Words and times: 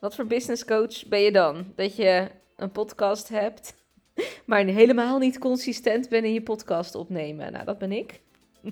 Wat 0.00 0.14
voor 0.14 0.26
business 0.26 0.64
coach 0.64 1.06
ben 1.06 1.20
je 1.20 1.32
dan? 1.32 1.72
Dat 1.76 1.96
je 1.96 2.30
een 2.56 2.70
podcast 2.70 3.28
hebt, 3.28 3.74
maar 4.46 4.64
helemaal 4.64 5.18
niet 5.18 5.38
consistent 5.38 6.08
bent 6.08 6.24
in 6.24 6.32
je 6.32 6.42
podcast 6.42 6.94
opnemen. 6.94 7.52
Nou, 7.52 7.64
dat 7.64 7.78
ben 7.78 7.92
ik. 7.92 8.20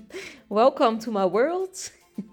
Welcome 0.49 0.97
to 0.97 1.13
my 1.13 1.29
world. 1.29 1.93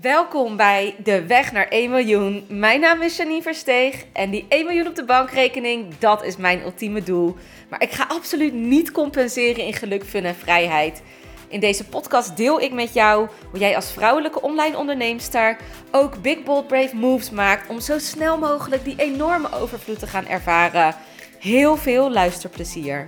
Welkom 0.00 0.56
bij 0.56 0.94
De 1.04 1.26
Weg 1.26 1.52
naar 1.52 1.68
1 1.68 1.90
miljoen. 1.90 2.44
Mijn 2.48 2.80
naam 2.80 3.02
is 3.02 3.16
Janine 3.16 3.42
Versteeg 3.42 4.04
en 4.12 4.30
die 4.30 4.46
1 4.48 4.66
miljoen 4.66 4.86
op 4.86 4.94
de 4.94 5.04
bankrekening, 5.04 5.98
dat 5.98 6.24
is 6.24 6.36
mijn 6.36 6.62
ultieme 6.62 7.02
doel. 7.02 7.36
Maar 7.70 7.82
ik 7.82 7.90
ga 7.90 8.06
absoluut 8.08 8.52
niet 8.52 8.90
compenseren 8.90 9.64
in 9.64 9.74
geluk, 9.74 10.04
fun 10.04 10.24
en 10.24 10.34
vrijheid. 10.34 11.02
In 11.48 11.60
deze 11.60 11.84
podcast 11.84 12.36
deel 12.36 12.60
ik 12.60 12.72
met 12.72 12.94
jou 12.94 13.28
hoe 13.50 13.58
jij 13.58 13.76
als 13.76 13.92
vrouwelijke 13.92 14.40
online 14.42 14.78
onderneemster 14.78 15.56
ook 15.90 16.22
big 16.22 16.42
bold 16.42 16.66
brave 16.66 16.96
moves 16.96 17.30
maakt 17.30 17.68
om 17.68 17.80
zo 17.80 17.98
snel 17.98 18.38
mogelijk 18.38 18.84
die 18.84 18.94
enorme 18.96 19.52
overvloed 19.52 19.98
te 19.98 20.06
gaan 20.06 20.26
ervaren. 20.26 20.94
Heel 21.38 21.76
veel 21.76 22.10
luisterplezier. 22.10 23.06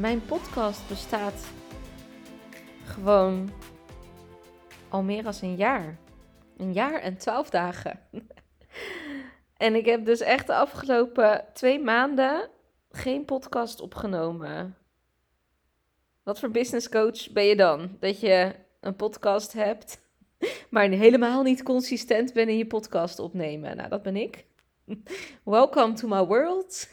Mijn 0.00 0.24
podcast 0.24 0.88
bestaat 0.88 1.48
gewoon 2.84 3.50
al 4.88 5.02
meer 5.02 5.22
dan 5.22 5.34
een 5.40 5.56
jaar. 5.56 5.98
Een 6.56 6.72
jaar 6.72 7.00
en 7.00 7.16
twaalf 7.16 7.50
dagen. 7.50 8.00
en 9.56 9.74
ik 9.74 9.86
heb 9.86 10.04
dus 10.04 10.20
echt 10.20 10.46
de 10.46 10.54
afgelopen 10.54 11.44
twee 11.52 11.80
maanden 11.80 12.48
geen 12.90 13.24
podcast 13.24 13.80
opgenomen. 13.80 14.76
Wat 16.22 16.38
voor 16.38 16.50
business 16.50 16.88
coach 16.88 17.32
ben 17.32 17.44
je 17.44 17.56
dan? 17.56 17.96
Dat 17.98 18.20
je 18.20 18.54
een 18.80 18.96
podcast 18.96 19.52
hebt, 19.52 20.00
maar 20.70 20.88
helemaal 20.88 21.42
niet 21.42 21.62
consistent 21.62 22.32
bent 22.32 22.48
in 22.48 22.56
je 22.56 22.66
podcast 22.66 23.18
opnemen. 23.18 23.76
Nou, 23.76 23.88
dat 23.88 24.02
ben 24.02 24.16
ik. 24.16 24.46
Welcome 25.44 25.92
to 25.92 26.08
my 26.08 26.24
world 26.24 26.88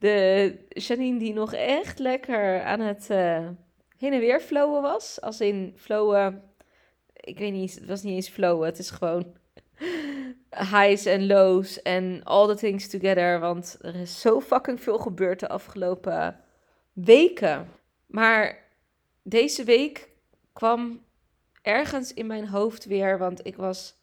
de 0.00 0.54
Janine 0.68 1.18
die 1.18 1.32
nog 1.32 1.54
echt 1.54 1.98
lekker 1.98 2.62
aan 2.62 2.80
het 2.80 3.08
uh, 3.10 3.48
heen 3.96 4.12
en 4.12 4.20
weer 4.20 4.40
flowen 4.40 4.82
was. 4.82 5.20
Als 5.20 5.40
in 5.40 5.72
flowen, 5.76 6.42
ik 7.14 7.38
weet 7.38 7.52
niet, 7.52 7.74
het 7.74 7.86
was 7.86 8.02
niet 8.02 8.14
eens 8.14 8.28
flowen, 8.28 8.66
het 8.66 8.78
is 8.78 8.90
gewoon 8.90 9.34
highs 10.72 11.04
en 11.04 11.26
lows 11.26 11.82
en 11.82 12.20
all 12.24 12.46
the 12.46 12.54
things 12.54 12.88
together. 12.88 13.40
Want 13.40 13.78
er 13.80 13.94
is 13.94 14.20
zo 14.20 14.40
fucking 14.40 14.80
veel 14.80 14.98
gebeurd 14.98 15.40
de 15.40 15.48
afgelopen 15.48 16.40
weken. 16.92 17.68
Maar 18.06 18.58
deze 19.22 19.64
week 19.64 20.08
kwam 20.52 21.04
ergens 21.62 22.14
in 22.14 22.26
mijn 22.26 22.48
hoofd 22.48 22.84
weer, 22.84 23.18
want 23.18 23.46
ik 23.46 23.56
was... 23.56 23.98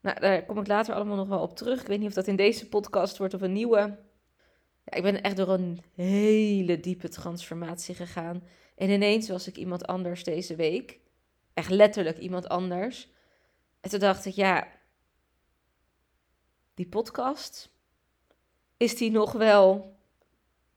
Nou, 0.00 0.20
daar 0.20 0.44
kom 0.44 0.58
ik 0.58 0.66
later 0.66 0.94
allemaal 0.94 1.16
nog 1.16 1.28
wel 1.28 1.42
op 1.42 1.56
terug. 1.56 1.80
Ik 1.80 1.86
weet 1.86 1.98
niet 1.98 2.08
of 2.08 2.14
dat 2.14 2.26
in 2.26 2.36
deze 2.36 2.68
podcast 2.68 3.18
wordt 3.18 3.34
of 3.34 3.40
een 3.40 3.52
nieuwe. 3.52 3.96
Ja, 4.84 4.96
ik 4.96 5.02
ben 5.02 5.22
echt 5.22 5.36
door 5.36 5.48
een 5.48 5.82
hele 5.94 6.80
diepe 6.80 7.08
transformatie 7.08 7.94
gegaan. 7.94 8.42
En 8.76 8.90
ineens 8.90 9.28
was 9.28 9.48
ik 9.48 9.56
iemand 9.56 9.86
anders 9.86 10.24
deze 10.24 10.56
week. 10.56 11.00
Echt 11.54 11.70
letterlijk 11.70 12.18
iemand 12.18 12.48
anders. 12.48 13.08
En 13.80 13.90
toen 13.90 13.98
dacht 13.98 14.24
ik, 14.24 14.34
ja, 14.34 14.68
die 16.74 16.88
podcast, 16.88 17.72
is 18.76 18.96
die 18.96 19.10
nog 19.10 19.32
wel 19.32 19.96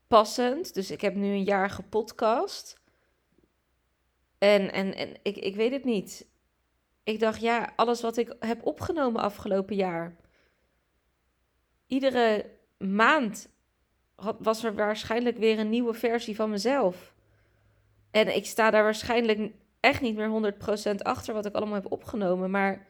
passend? 0.06 0.74
Dus 0.74 0.90
ik 0.90 1.00
heb 1.00 1.14
nu 1.14 1.26
een 1.26 1.44
jaar 1.44 1.70
gepodcast. 1.70 2.80
En, 4.38 4.72
en, 4.72 4.94
en 4.94 5.16
ik, 5.22 5.36
ik 5.36 5.56
weet 5.56 5.72
het 5.72 5.84
niet. 5.84 6.26
Ik 7.02 7.20
dacht, 7.20 7.40
ja, 7.40 7.72
alles 7.76 8.00
wat 8.00 8.16
ik 8.16 8.36
heb 8.40 8.66
opgenomen 8.66 9.20
afgelopen 9.20 9.76
jaar. 9.76 10.16
Iedere 11.86 12.50
maand 12.78 13.48
was 14.38 14.64
er 14.64 14.74
waarschijnlijk 14.74 15.36
weer 15.36 15.58
een 15.58 15.68
nieuwe 15.68 15.94
versie 15.94 16.36
van 16.36 16.50
mezelf. 16.50 17.14
En 18.10 18.36
ik 18.36 18.46
sta 18.46 18.70
daar 18.70 18.82
waarschijnlijk 18.82 19.52
echt 19.80 20.00
niet 20.00 20.16
meer 20.16 20.54
100% 20.92 20.94
achter 20.96 21.34
wat 21.34 21.46
ik 21.46 21.54
allemaal 21.54 21.74
heb 21.74 21.92
opgenomen. 21.92 22.50
Maar 22.50 22.86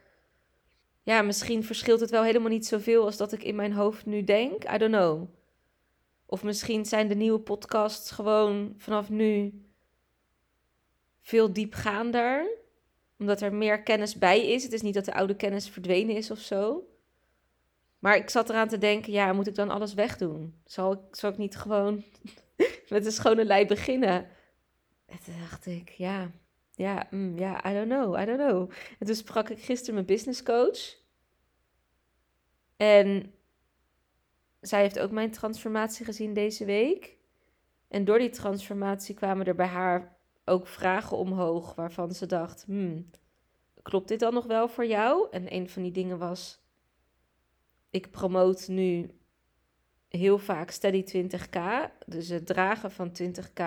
ja, 1.03 1.22
misschien 1.22 1.65
verschilt 1.65 2.00
het 2.00 2.11
wel 2.11 2.22
helemaal 2.22 2.50
niet 2.50 2.67
zoveel 2.67 3.05
als 3.05 3.17
dat 3.17 3.33
ik 3.33 3.43
in 3.43 3.55
mijn 3.55 3.72
hoofd 3.72 4.06
nu 4.06 4.25
denk. 4.25 4.65
I 4.72 4.78
don't 4.78 4.94
know. 4.94 5.28
Of 6.27 6.43
misschien 6.43 6.84
zijn 6.84 7.09
de 7.09 7.15
nieuwe 7.15 7.41
podcasts 7.41 8.11
gewoon 8.11 8.75
vanaf 8.77 9.09
nu 9.09 9.62
veel 11.21 11.53
diepgaander. 11.53 12.56
Omdat 13.19 13.41
er 13.41 13.55
meer 13.55 13.83
kennis 13.83 14.15
bij 14.15 14.47
is. 14.53 14.62
Het 14.62 14.72
is 14.72 14.83
niet 14.83 14.94
dat 14.94 15.05
de 15.05 15.15
oude 15.15 15.37
kennis 15.37 15.69
verdwenen 15.69 16.17
is 16.17 16.31
of 16.31 16.38
zo. 16.38 16.87
Maar 17.99 18.17
ik 18.17 18.31
zat 18.31 18.49
eraan 18.49 18.69
te 18.69 18.79
denken, 18.79 19.13
ja, 19.13 19.33
moet 19.33 19.47
ik 19.47 19.55
dan 19.55 19.71
alles 19.71 19.95
wegdoen? 19.95 20.61
Zal 20.65 20.93
ik, 20.93 21.17
zal 21.17 21.31
ik 21.31 21.39
niet 21.39 21.57
gewoon 21.57 22.05
met 22.89 23.07
een 23.07 23.13
schone 23.13 23.45
lei 23.45 23.67
beginnen? 23.67 24.29
En 25.07 25.19
toen 25.25 25.39
dacht 25.41 25.67
ik, 25.67 25.89
ja, 25.89 26.31
ja, 26.75 27.07
mm, 27.11 27.39
ja, 27.39 27.71
I 27.71 27.75
don't 27.75 27.89
know, 27.89 28.21
I 28.21 28.25
don't 28.25 28.39
know. 28.39 28.71
En 28.99 29.07
toen 29.07 29.15
sprak 29.15 29.49
ik 29.49 29.63
gisteren 29.63 29.95
mijn 29.95 30.07
business 30.07 30.43
coach. 30.43 30.97
En 32.77 33.33
zij 34.61 34.81
heeft 34.81 34.99
ook 34.99 35.11
mijn 35.11 35.31
transformatie 35.31 36.05
gezien 36.05 36.35
deze 36.35 36.65
week. 36.65 37.17
En 37.89 38.05
door 38.05 38.19
die 38.19 38.31
transformatie 38.31 39.15
kwamen 39.15 39.47
er 39.47 39.55
bij 39.55 39.67
haar 39.67 40.17
ook 40.45 40.67
vragen 40.67 41.17
omhoog 41.17 41.75
waarvan 41.75 42.13
ze 42.13 42.27
dacht, 42.27 42.65
hmm, 42.65 43.11
klopt 43.83 44.09
dit 44.09 44.21
dan 44.21 44.35
nog 44.35 44.47
wel 44.47 44.69
voor 44.69 44.87
jou? 44.87 45.29
En 45.31 45.55
een 45.55 45.69
van 45.69 45.83
die 45.83 45.93
dingen 45.93 46.19
was, 46.19 46.61
ik 47.91 48.10
promoot 48.10 48.69
nu 48.69 49.10
heel 50.09 50.38
vaak 50.38 50.71
Steady 50.71 51.04
20k. 51.16 51.60
Dus 52.06 52.28
het 52.28 52.47
dragen 52.47 52.91
van 52.91 53.12
20k 53.22 53.62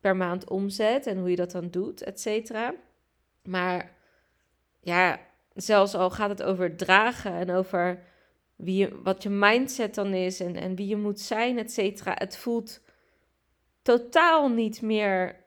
per 0.00 0.16
maand 0.16 0.50
omzet 0.50 1.06
en 1.06 1.18
hoe 1.18 1.30
je 1.30 1.36
dat 1.36 1.50
dan 1.50 1.70
doet, 1.70 2.02
et 2.02 2.20
cetera. 2.20 2.74
Maar 3.42 3.94
ja, 4.80 5.20
zelfs 5.54 5.94
al 5.94 6.10
gaat 6.10 6.28
het 6.28 6.42
over 6.42 6.76
dragen 6.76 7.32
en 7.32 7.50
over 7.50 8.02
wie 8.56 8.88
wat 8.88 9.22
je 9.22 9.28
mindset 9.28 9.94
dan 9.94 10.14
is 10.14 10.40
en, 10.40 10.56
en 10.56 10.74
wie 10.74 10.86
je 10.86 10.96
moet 10.96 11.20
zijn, 11.20 11.58
et 11.58 11.72
cetera. 11.72 12.14
Het 12.14 12.36
voelt 12.36 12.80
totaal 13.82 14.48
niet 14.48 14.82
meer 14.82 15.40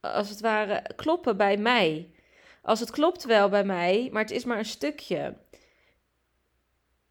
als 0.00 0.28
het 0.28 0.40
ware 0.40 0.94
kloppen 0.96 1.36
bij 1.36 1.56
mij. 1.56 2.10
Als 2.62 2.80
het 2.80 2.90
klopt 2.90 3.24
wel 3.24 3.48
bij 3.48 3.64
mij, 3.64 4.08
maar 4.12 4.22
het 4.22 4.30
is 4.30 4.44
maar 4.44 4.58
een 4.58 4.64
stukje. 4.64 5.36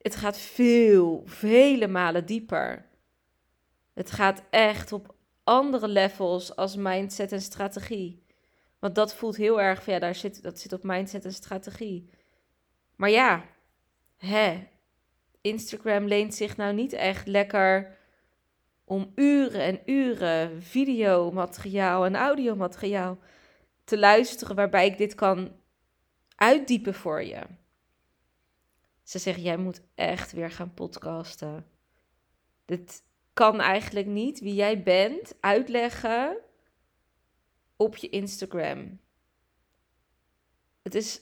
Het 0.05 0.15
gaat 0.15 0.37
veel, 0.37 1.23
vele 1.25 1.87
malen 1.87 2.25
dieper. 2.25 2.85
Het 3.93 4.11
gaat 4.11 4.43
echt 4.49 4.91
op 4.91 5.15
andere 5.43 5.87
levels 5.87 6.55
als 6.55 6.75
mindset 6.75 7.31
en 7.31 7.41
strategie. 7.41 8.23
Want 8.79 8.95
dat 8.95 9.15
voelt 9.15 9.35
heel 9.35 9.61
erg 9.61 9.83
van 9.83 9.93
ja, 9.93 9.99
daar 9.99 10.15
zit, 10.15 10.43
dat 10.43 10.59
zit 10.59 10.73
op 10.73 10.83
mindset 10.83 11.25
en 11.25 11.33
strategie. 11.33 12.09
Maar 12.95 13.09
ja, 13.09 13.45
hè, 14.17 14.67
Instagram 15.41 16.07
leent 16.07 16.35
zich 16.35 16.57
nou 16.57 16.73
niet 16.73 16.93
echt 16.93 17.27
lekker 17.27 17.97
om 18.83 19.11
uren 19.15 19.61
en 19.61 19.79
uren 19.85 20.63
videomateriaal 20.63 22.05
en 22.05 22.15
audiomateriaal 22.15 23.17
te 23.83 23.97
luisteren, 23.97 24.55
waarbij 24.55 24.85
ik 24.85 24.97
dit 24.97 25.15
kan 25.15 25.55
uitdiepen 26.35 26.93
voor 26.93 27.23
je. 27.23 27.41
Ze 29.05 29.19
zeggen, 29.19 29.43
jij 29.43 29.57
moet 29.57 29.81
echt 29.95 30.31
weer 30.31 30.51
gaan 30.51 30.73
podcasten. 30.73 31.67
Dit 32.65 33.03
kan 33.33 33.61
eigenlijk 33.61 34.05
niet 34.05 34.39
wie 34.39 34.53
jij 34.53 34.83
bent 34.83 35.35
uitleggen 35.39 36.37
op 37.75 37.95
je 37.95 38.09
Instagram. 38.09 38.99
Het 40.81 40.95
is 40.95 41.21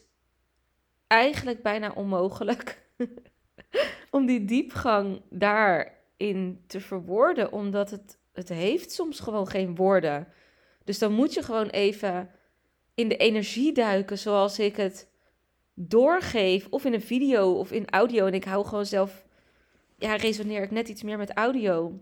eigenlijk 1.07 1.61
bijna 1.63 1.91
onmogelijk 1.91 2.89
om 4.11 4.25
die 4.25 4.45
diepgang 4.45 5.21
daarin 5.29 6.63
te 6.67 6.79
verwoorden, 6.79 7.51
omdat 7.51 7.91
het, 7.91 8.17
het 8.33 8.49
heeft 8.49 8.91
soms 8.91 9.19
gewoon 9.19 9.47
geen 9.47 9.75
woorden. 9.75 10.27
Dus 10.83 10.99
dan 10.99 11.13
moet 11.13 11.33
je 11.33 11.43
gewoon 11.43 11.69
even 11.69 12.29
in 12.93 13.09
de 13.09 13.17
energie 13.17 13.73
duiken 13.73 14.17
zoals 14.17 14.59
ik 14.59 14.75
het 14.75 15.11
doorgeef, 15.73 16.67
of 16.69 16.85
in 16.85 16.93
een 16.93 17.01
video 17.01 17.51
of 17.51 17.71
in 17.71 17.89
audio. 17.89 18.25
En 18.25 18.33
ik 18.33 18.43
hou 18.43 18.65
gewoon 18.65 18.85
zelf, 18.85 19.25
ja, 19.97 20.15
resoneer 20.15 20.61
ik 20.61 20.71
net 20.71 20.89
iets 20.89 21.03
meer 21.03 21.17
met 21.17 21.33
audio. 21.33 21.99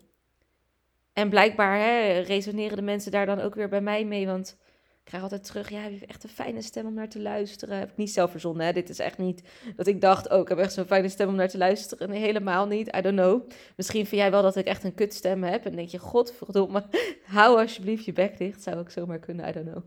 En 1.13 1.29
blijkbaar 1.29 1.79
hè, 1.79 2.19
resoneren 2.19 2.77
de 2.77 2.83
mensen 2.83 3.11
daar 3.11 3.25
dan 3.25 3.39
ook 3.39 3.55
weer 3.55 3.69
bij 3.69 3.81
mij 3.81 4.05
mee, 4.05 4.25
want 4.25 4.57
Ik 4.99 5.07
krijg 5.07 5.23
altijd 5.23 5.43
terug, 5.43 5.69
ja, 5.69 5.85
je 5.85 5.97
hebt 5.97 6.05
echt 6.05 6.23
een 6.23 6.29
fijne 6.29 6.61
stem 6.61 6.85
om 6.85 6.93
naar 6.93 7.09
te 7.09 7.21
luisteren. 7.21 7.77
Heb 7.77 7.89
ik 7.89 7.97
niet 7.97 8.11
zelf 8.11 8.31
verzonnen, 8.31 8.65
hè? 8.65 8.73
Dit 8.73 8.89
is 8.89 8.99
echt 8.99 9.17
niet 9.17 9.43
dat 9.75 9.87
ik 9.87 10.01
dacht, 10.01 10.29
oh, 10.29 10.39
ik 10.39 10.47
heb 10.47 10.57
echt 10.57 10.73
zo'n 10.73 10.85
fijne 10.85 11.09
stem 11.09 11.27
om 11.27 11.35
naar 11.35 11.49
te 11.49 11.57
luisteren. 11.57 12.11
Helemaal 12.11 12.67
niet. 12.67 12.95
I 12.95 13.01
don't 13.01 13.17
know. 13.17 13.49
Misschien 13.75 14.05
vind 14.05 14.21
jij 14.21 14.31
wel 14.31 14.41
dat 14.41 14.55
ik 14.55 14.65
echt 14.65 14.83
een 14.83 14.93
kutstem 14.93 15.43
heb. 15.43 15.65
En 15.65 15.75
denk 15.75 15.89
je, 15.89 15.99
godverdomme, 15.99 16.85
hou 17.37 17.59
alsjeblieft 17.59 18.05
je 18.05 18.13
bek 18.13 18.37
dicht. 18.37 18.61
Zou 18.61 18.79
ik 18.79 18.89
zomaar 18.89 19.19
kunnen, 19.19 19.47
I 19.47 19.51
don't 19.51 19.71
know. 19.71 19.83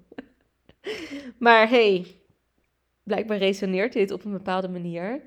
maar 1.39 1.69
hey, 1.69 2.07
blijkbaar 3.05 3.39
resoneert 3.39 3.93
dit 3.93 4.11
op 4.11 4.25
een 4.25 4.33
bepaalde 4.33 4.69
manier. 4.69 5.23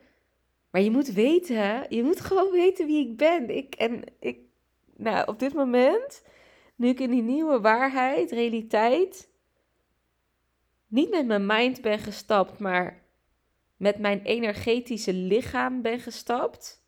Maar 0.70 0.82
je 0.82 0.92
moet 0.92 1.12
weten, 1.12 1.86
je 1.90 2.04
moet 2.04 2.22
gewoon 2.22 2.52
weten 2.52 2.86
wie 2.86 3.10
ik 3.10 3.18
ben. 3.18 3.58
Ik, 3.58 3.76
en 3.76 4.04
ik, 4.20 4.40
nou, 4.96 5.28
op 5.28 5.40
dit 5.40 5.54
moment, 5.54 6.24
nu 6.76 6.88
ik 6.88 7.00
in 7.00 7.12
die 7.12 7.22
nieuwe 7.22 7.60
waarheid, 7.60 8.32
realiteit, 8.32 9.30
niet 10.88 11.10
met 11.10 11.26
mijn 11.26 11.46
mind 11.46 11.82
ben 11.82 12.00
gestapt, 12.00 12.60
maar 12.60 13.06
met 13.78 13.98
mijn 13.98 14.22
energetische 14.22 15.14
lichaam 15.14 15.82
ben 15.82 16.00
gestapt, 16.00 16.86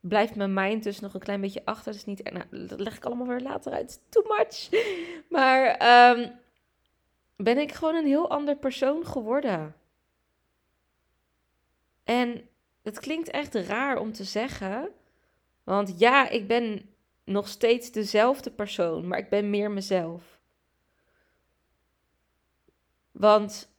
blijft 0.00 0.34
mijn 0.34 0.54
mind 0.54 0.82
dus 0.82 1.00
nog 1.00 1.14
een 1.14 1.20
klein 1.20 1.40
beetje 1.40 1.64
achter. 1.64 1.92
Dus 1.92 2.04
niet, 2.04 2.32
nou, 2.32 2.66
dat 2.66 2.80
leg 2.80 2.96
ik 2.96 3.04
allemaal 3.04 3.26
weer 3.26 3.40
later 3.40 3.72
uit. 3.72 4.00
Too 4.08 4.22
much. 4.38 4.68
Maar 5.28 5.64
ehm, 5.64 6.30
ben 7.42 7.58
ik 7.58 7.72
gewoon 7.72 7.94
een 7.94 8.06
heel 8.06 8.30
ander 8.30 8.56
persoon 8.56 9.06
geworden. 9.06 9.76
En 12.04 12.48
het 12.82 13.00
klinkt 13.00 13.30
echt 13.30 13.54
raar 13.54 13.98
om 13.98 14.12
te 14.12 14.24
zeggen. 14.24 14.88
Want 15.64 15.98
ja, 15.98 16.28
ik 16.28 16.46
ben 16.46 16.94
nog 17.24 17.48
steeds 17.48 17.90
dezelfde 17.90 18.50
persoon, 18.50 19.08
maar 19.08 19.18
ik 19.18 19.28
ben 19.28 19.50
meer 19.50 19.70
mezelf. 19.70 20.38
Want 23.10 23.72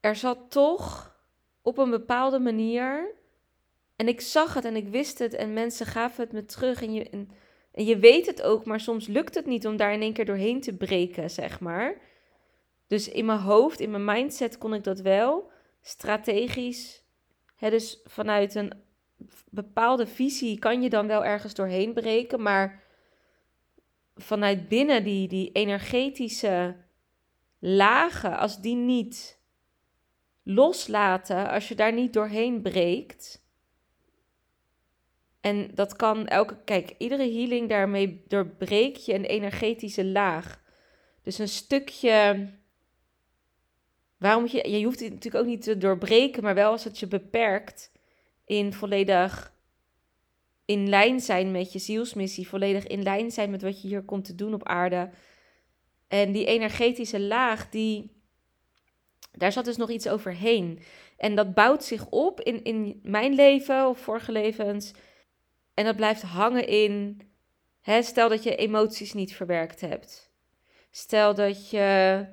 er 0.00 0.16
zat 0.16 0.50
toch 0.50 1.16
op 1.62 1.78
een 1.78 1.90
bepaalde 1.90 2.38
manier. 2.38 3.14
En 3.96 4.08
ik 4.08 4.20
zag 4.20 4.54
het 4.54 4.64
en 4.64 4.76
ik 4.76 4.88
wist 4.88 5.18
het 5.18 5.34
en 5.34 5.52
mensen 5.52 5.86
gaven 5.86 6.24
het 6.24 6.32
me 6.32 6.44
terug. 6.44 6.82
En 6.82 6.92
je, 6.92 7.10
en, 7.10 7.30
en 7.72 7.84
je 7.84 7.98
weet 7.98 8.26
het 8.26 8.42
ook, 8.42 8.64
maar 8.64 8.80
soms 8.80 9.06
lukt 9.06 9.34
het 9.34 9.46
niet 9.46 9.66
om 9.66 9.76
daar 9.76 9.92
in 9.92 10.02
één 10.02 10.12
keer 10.12 10.24
doorheen 10.24 10.60
te 10.60 10.76
breken, 10.76 11.30
zeg 11.30 11.60
maar. 11.60 12.10
Dus 12.92 13.08
in 13.08 13.24
mijn 13.24 13.38
hoofd, 13.38 13.80
in 13.80 13.90
mijn 13.90 14.04
mindset 14.04 14.58
kon 14.58 14.74
ik 14.74 14.84
dat 14.84 15.00
wel. 15.00 15.50
Strategisch 15.80 17.04
dus 17.58 18.00
vanuit 18.04 18.54
een 18.54 18.72
bepaalde 19.50 20.06
visie 20.06 20.58
kan 20.58 20.82
je 20.82 20.90
dan 20.90 21.06
wel 21.06 21.24
ergens 21.24 21.54
doorheen 21.54 21.92
breken, 21.92 22.42
maar 22.42 22.82
vanuit 24.16 24.68
binnen 24.68 25.04
die, 25.04 25.28
die 25.28 25.52
energetische 25.52 26.76
lagen, 27.58 28.38
als 28.38 28.60
die 28.60 28.76
niet 28.76 29.40
loslaten, 30.42 31.50
als 31.50 31.68
je 31.68 31.74
daar 31.74 31.92
niet 31.92 32.12
doorheen 32.12 32.62
breekt. 32.62 33.42
En 35.40 35.70
dat 35.74 35.96
kan 35.96 36.26
elke, 36.26 36.62
kijk, 36.64 36.94
iedere 36.98 37.32
healing 37.32 37.68
daarmee 37.68 38.24
doorbreek 38.28 38.96
je 38.96 39.14
een 39.14 39.24
energetische 39.24 40.04
laag. 40.04 40.62
Dus 41.22 41.38
een 41.38 41.48
stukje 41.48 42.50
Waarom 44.22 44.46
je, 44.46 44.70
je 44.70 44.84
hoeft 44.84 45.00
het 45.00 45.12
natuurlijk 45.12 45.44
ook 45.44 45.50
niet 45.50 45.62
te 45.62 45.78
doorbreken, 45.78 46.42
maar 46.42 46.54
wel 46.54 46.70
als 46.70 46.84
het 46.84 46.98
je 46.98 47.06
beperkt 47.06 47.92
in 48.44 48.72
volledig 48.72 49.52
in 50.64 50.88
lijn 50.88 51.20
zijn 51.20 51.50
met 51.50 51.72
je 51.72 51.78
zielsmissie, 51.78 52.48
volledig 52.48 52.86
in 52.86 53.02
lijn 53.02 53.30
zijn 53.30 53.50
met 53.50 53.62
wat 53.62 53.82
je 53.82 53.88
hier 53.88 54.02
komt 54.02 54.24
te 54.24 54.34
doen 54.34 54.54
op 54.54 54.64
aarde. 54.64 55.10
En 56.08 56.32
die 56.32 56.44
energetische 56.44 57.20
laag, 57.20 57.68
die, 57.68 58.10
daar 59.32 59.52
zat 59.52 59.64
dus 59.64 59.76
nog 59.76 59.90
iets 59.90 60.08
overheen. 60.08 60.80
En 61.16 61.34
dat 61.34 61.54
bouwt 61.54 61.84
zich 61.84 62.06
op 62.08 62.40
in, 62.40 62.64
in 62.64 63.00
mijn 63.02 63.34
leven 63.34 63.88
of 63.88 63.98
vorige 63.98 64.32
levens. 64.32 64.92
En 65.74 65.84
dat 65.84 65.96
blijft 65.96 66.22
hangen 66.22 66.66
in, 66.66 67.20
hè, 67.80 68.02
stel 68.02 68.28
dat 68.28 68.42
je 68.42 68.56
emoties 68.56 69.12
niet 69.12 69.36
verwerkt 69.36 69.80
hebt. 69.80 70.30
Stel 70.90 71.34
dat 71.34 71.70
je 71.70 72.26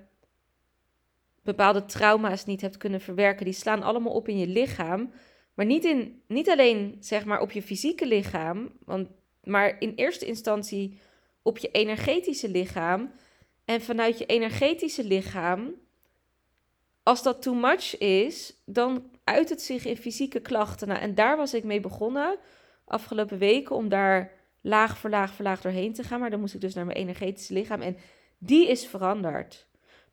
bepaalde 1.43 1.85
trauma's 1.85 2.45
niet 2.45 2.61
hebt 2.61 2.77
kunnen 2.77 3.01
verwerken, 3.01 3.45
die 3.45 3.53
slaan 3.53 3.83
allemaal 3.83 4.13
op 4.13 4.27
in 4.27 4.37
je 4.37 4.47
lichaam. 4.47 5.11
Maar 5.53 5.65
niet, 5.65 5.85
in, 5.85 6.21
niet 6.27 6.49
alleen 6.49 6.97
zeg 6.99 7.25
maar 7.25 7.41
op 7.41 7.51
je 7.51 7.61
fysieke 7.61 8.07
lichaam, 8.07 8.71
want, 8.85 9.07
maar 9.43 9.75
in 9.79 9.93
eerste 9.95 10.25
instantie 10.25 10.99
op 11.41 11.57
je 11.57 11.71
energetische 11.71 12.49
lichaam. 12.49 13.11
En 13.65 13.81
vanuit 13.81 14.17
je 14.17 14.25
energetische 14.25 15.03
lichaam, 15.03 15.73
als 17.03 17.23
dat 17.23 17.41
too 17.41 17.53
much 17.53 17.97
is, 17.97 18.61
dan 18.65 19.11
uit 19.23 19.49
het 19.49 19.61
zich 19.61 19.85
in 19.85 19.97
fysieke 19.97 20.39
klachten. 20.39 20.87
Nou, 20.87 20.99
en 20.99 21.15
daar 21.15 21.37
was 21.37 21.53
ik 21.53 21.63
mee 21.63 21.79
begonnen 21.79 22.37
afgelopen 22.85 23.37
weken 23.37 23.75
om 23.75 23.89
daar 23.89 24.31
laag 24.61 24.97
voor 24.97 25.09
laag 25.09 25.33
voor 25.33 25.45
laag 25.45 25.61
doorheen 25.61 25.93
te 25.93 26.03
gaan. 26.03 26.19
Maar 26.19 26.29
dan 26.29 26.39
moest 26.39 26.53
ik 26.53 26.61
dus 26.61 26.73
naar 26.73 26.85
mijn 26.85 26.97
energetische 26.97 27.53
lichaam 27.53 27.81
en 27.81 27.97
die 28.37 28.67
is 28.67 28.87
veranderd. 28.87 29.67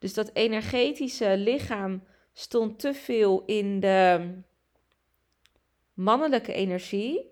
Dus 0.06 0.14
dat 0.14 0.30
energetische 0.32 1.36
lichaam 1.36 2.02
stond 2.32 2.78
te 2.78 2.94
veel 2.94 3.42
in 3.46 3.80
de 3.80 4.30
mannelijke 5.94 6.52
energie. 6.52 7.30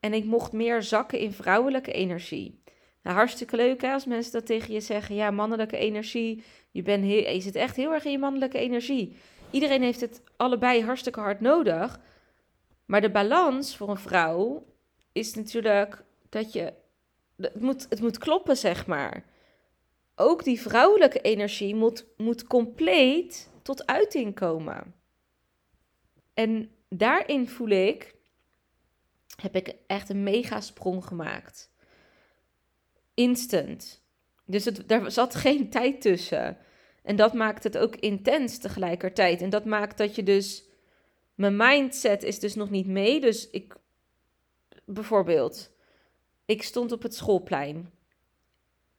En 0.00 0.12
ik 0.12 0.24
mocht 0.24 0.52
meer 0.52 0.82
zakken 0.82 1.18
in 1.18 1.32
vrouwelijke 1.32 1.92
energie. 1.92 2.62
Nou, 3.02 3.16
hartstikke 3.16 3.56
leuk 3.56 3.82
hè, 3.82 3.92
als 3.92 4.06
mensen 4.06 4.32
dat 4.32 4.46
tegen 4.46 4.74
je 4.74 4.80
zeggen. 4.80 5.14
Ja, 5.14 5.30
mannelijke 5.30 5.76
energie. 5.76 6.42
Je, 6.70 6.82
bent 6.82 7.04
je 7.04 7.40
zit 7.40 7.54
echt 7.54 7.76
heel 7.76 7.92
erg 7.92 8.04
in 8.04 8.10
je 8.10 8.18
mannelijke 8.18 8.58
energie. 8.58 9.16
Iedereen 9.50 9.82
heeft 9.82 10.00
het 10.00 10.22
allebei 10.36 10.84
hartstikke 10.84 11.20
hard 11.20 11.40
nodig. 11.40 12.00
Maar 12.84 13.00
de 13.00 13.10
balans 13.10 13.76
voor 13.76 13.88
een 13.88 13.96
vrouw 13.96 14.66
is 15.12 15.34
natuurlijk 15.34 16.04
dat 16.28 16.52
je. 16.52 16.72
Het 17.36 17.60
moet, 17.60 17.86
het 17.88 18.00
moet 18.00 18.18
kloppen, 18.18 18.56
zeg 18.56 18.86
maar 18.86 19.36
ook 20.18 20.44
die 20.44 20.60
vrouwelijke 20.60 21.20
energie 21.20 21.74
moet, 21.74 22.06
moet 22.16 22.46
compleet 22.46 23.50
tot 23.62 23.86
uiting 23.86 24.34
komen. 24.34 24.94
En 26.34 26.70
daarin 26.88 27.48
voel 27.48 27.68
ik, 27.68 28.14
heb 29.40 29.56
ik 29.56 29.74
echt 29.86 30.08
een 30.08 30.22
mega 30.22 30.60
sprong 30.60 31.04
gemaakt. 31.04 31.70
Instant. 33.14 34.02
Dus 34.44 34.64
het, 34.64 34.88
daar 34.88 35.10
zat 35.10 35.34
geen 35.44 35.70
tijd 35.70 36.00
tussen. 36.00 36.58
En 37.02 37.16
dat 37.16 37.34
maakt 37.34 37.64
het 37.64 37.78
ook 37.78 37.96
intens 37.96 38.58
tegelijkertijd. 38.58 39.42
En 39.42 39.50
dat 39.50 39.64
maakt 39.64 39.98
dat 39.98 40.14
je 40.14 40.22
dus. 40.22 40.66
Mijn 41.34 41.56
mindset 41.56 42.22
is 42.22 42.38
dus 42.38 42.54
nog 42.54 42.70
niet 42.70 42.86
mee. 42.86 43.20
Dus 43.20 43.50
ik. 43.50 43.76
Bijvoorbeeld. 44.84 45.70
Ik 46.44 46.62
stond 46.62 46.92
op 46.92 47.02
het 47.02 47.14
schoolplein 47.14 47.97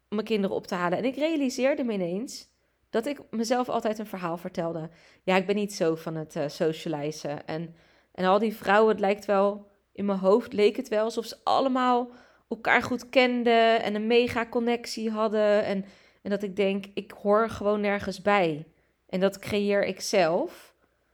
mijn 0.09 0.25
kinderen 0.25 0.55
op 0.55 0.67
te 0.67 0.75
halen. 0.75 0.97
En 0.97 1.05
ik 1.05 1.15
realiseerde 1.15 1.83
me 1.83 1.93
ineens 1.93 2.47
dat 2.89 3.05
ik 3.05 3.19
mezelf 3.29 3.69
altijd 3.69 3.99
een 3.99 4.07
verhaal 4.07 4.37
vertelde. 4.37 4.89
Ja, 5.23 5.35
ik 5.35 5.45
ben 5.45 5.55
niet 5.55 5.73
zo 5.73 5.95
van 5.95 6.15
het 6.15 6.35
uh, 6.35 6.43
socializen. 6.47 7.47
En, 7.47 7.75
en 8.11 8.25
al 8.25 8.39
die 8.39 8.55
vrouwen, 8.55 8.91
het 8.91 8.99
lijkt 8.99 9.25
wel, 9.25 9.67
in 9.91 10.05
mijn 10.05 10.19
hoofd 10.19 10.53
leek 10.53 10.75
het 10.75 10.87
wel 10.87 11.03
alsof 11.03 11.25
ze 11.25 11.37
allemaal 11.43 12.11
elkaar 12.49 12.83
goed 12.83 13.09
kenden 13.09 13.83
en 13.83 13.95
een 13.95 14.07
mega 14.07 14.45
connectie 14.45 15.09
hadden. 15.11 15.63
En, 15.63 15.85
en 16.21 16.29
dat 16.29 16.43
ik 16.43 16.55
denk, 16.55 16.85
ik 16.93 17.11
hoor 17.21 17.49
gewoon 17.49 17.81
nergens 17.81 18.21
bij. 18.21 18.65
En 19.09 19.19
dat 19.19 19.39
creëer 19.39 19.85
ik 19.85 20.01
zelf. 20.01 20.73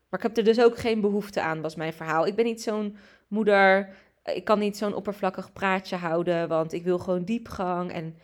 Maar 0.09 0.19
ik 0.19 0.25
heb 0.25 0.37
er 0.37 0.43
dus 0.53 0.61
ook 0.61 0.77
geen 0.77 1.01
behoefte 1.01 1.41
aan, 1.41 1.61
was 1.61 1.75
mijn 1.75 1.93
verhaal. 1.93 2.25
Ik 2.25 2.35
ben 2.35 2.45
niet 2.45 2.61
zo'n 2.61 2.97
moeder. 3.27 3.89
Ik 4.23 4.43
kan 4.43 4.59
niet 4.59 4.77
zo'n 4.77 4.93
oppervlakkig 4.93 5.53
praatje 5.53 5.95
houden, 5.95 6.47
want 6.47 6.73
ik 6.73 6.83
wil 6.83 6.99
gewoon 6.99 7.23
diepgang. 7.23 7.91
En 7.91 8.17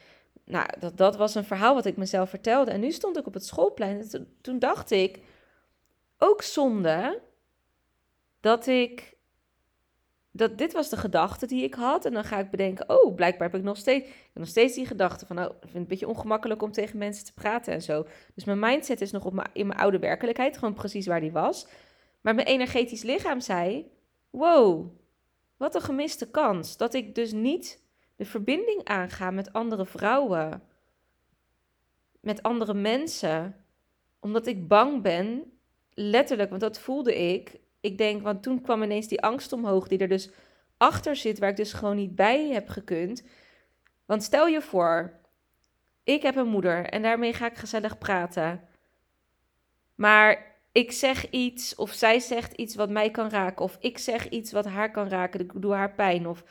nou, 0.51 0.67
dat, 0.79 0.98
dat 0.98 1.15
was 1.15 1.36
een 1.36 1.43
verhaal 1.43 1.74
wat 1.74 1.86
ik 1.86 1.98
mezelf 1.98 2.29
vertelde. 2.29 2.72
En 2.72 2.79
nu 2.79 2.91
stond 2.91 3.17
ik 3.17 3.27
op 3.27 3.34
het 3.34 3.46
schoolplein 3.46 4.01
en 4.12 4.38
toen, 4.41 4.60
dacht 4.60 4.91
ik, 4.91 5.20
ook 6.17 6.41
zonde 6.41 7.22
dat 8.39 8.67
ik, 8.67 9.17
dat 10.31 10.58
dit 10.58 10.74
was 10.74 10.89
de 10.89 10.98
gedachte 10.98 11.46
die 11.46 11.63
ik 11.63 11.74
had. 11.74 12.05
En 12.05 12.13
dan 12.13 12.24
ga 12.24 12.39
ik 12.39 12.51
bedenken, 12.51 12.89
oh, 12.89 13.15
blijkbaar 13.15 13.50
heb 13.50 13.60
ik 13.60 13.65
nog 13.65 13.77
steeds, 13.77 14.08
ik 14.08 14.13
heb 14.13 14.34
nog 14.34 14.48
steeds 14.48 14.75
die 14.75 14.86
gedachte 14.86 15.25
van, 15.25 15.39
oh, 15.39 15.43
ik 15.43 15.51
vind 15.51 15.63
het 15.63 15.75
een 15.75 15.88
beetje 15.88 16.08
ongemakkelijk 16.08 16.62
om 16.62 16.72
tegen 16.72 16.98
mensen 16.98 17.25
te 17.25 17.34
praten 17.34 17.74
en 17.74 17.81
zo. 17.81 18.08
Dus 18.36 18.46
mijn 18.46 18.60
mindset 18.60 19.01
is 19.01 19.12
nog 19.12 19.25
op 19.25 19.50
in 19.53 19.67
mijn 19.67 19.79
oude 19.79 20.00
werkelijkheid, 20.00 20.58
gewoon 20.58 20.74
precies 20.74 21.08
waar 21.08 21.22
die 21.22 21.31
was. 21.31 21.67
Maar 22.22 22.36
mijn 22.36 22.48
energetisch 22.48 23.03
lichaam 23.03 23.39
zei, 23.39 23.91
wow, 24.29 24.91
wat 25.58 25.75
een 25.75 25.81
gemiste 25.81 26.29
kans. 26.29 26.77
Dat 26.77 26.93
ik 26.93 27.15
dus 27.15 27.31
niet 27.31 27.80
de 28.21 28.27
verbinding 28.27 28.83
aangaan 28.83 29.35
met 29.35 29.53
andere 29.53 29.85
vrouwen, 29.85 30.63
met 32.19 32.43
andere 32.43 32.73
mensen, 32.73 33.55
omdat 34.19 34.47
ik 34.47 34.67
bang 34.67 35.01
ben, 35.01 35.51
letterlijk, 35.93 36.49
want 36.49 36.61
dat 36.61 36.79
voelde 36.79 37.15
ik. 37.15 37.59
Ik 37.79 37.97
denk, 37.97 38.21
want 38.21 38.43
toen 38.43 38.61
kwam 38.61 38.83
ineens 38.83 39.07
die 39.07 39.21
angst 39.21 39.53
omhoog, 39.53 39.87
die 39.87 39.97
er 39.97 40.07
dus 40.07 40.29
achter 40.77 41.15
zit, 41.15 41.39
waar 41.39 41.49
ik 41.49 41.55
dus 41.55 41.73
gewoon 41.73 41.95
niet 41.95 42.15
bij 42.15 42.49
heb 42.49 42.67
gekund. 42.67 43.23
Want 44.05 44.23
stel 44.23 44.47
je 44.47 44.61
voor, 44.61 45.19
ik 46.03 46.21
heb 46.21 46.35
een 46.35 46.47
moeder 46.47 46.85
en 46.85 47.01
daarmee 47.01 47.33
ga 47.33 47.45
ik 47.45 47.57
gezellig 47.57 47.97
praten. 47.97 48.67
Maar 49.95 50.55
ik 50.71 50.91
zeg 50.91 51.29
iets 51.29 51.75
of 51.75 51.91
zij 51.91 52.19
zegt 52.19 52.53
iets 52.53 52.75
wat 52.75 52.89
mij 52.89 53.11
kan 53.11 53.29
raken. 53.29 53.65
Of 53.65 53.77
ik 53.79 53.97
zeg 53.97 54.29
iets 54.29 54.51
wat 54.51 54.65
haar 54.65 54.91
kan 54.91 55.07
raken. 55.07 55.39
Ik 55.39 55.51
doe 55.55 55.73
haar 55.73 55.93
pijn. 55.93 56.27
Of 56.27 56.43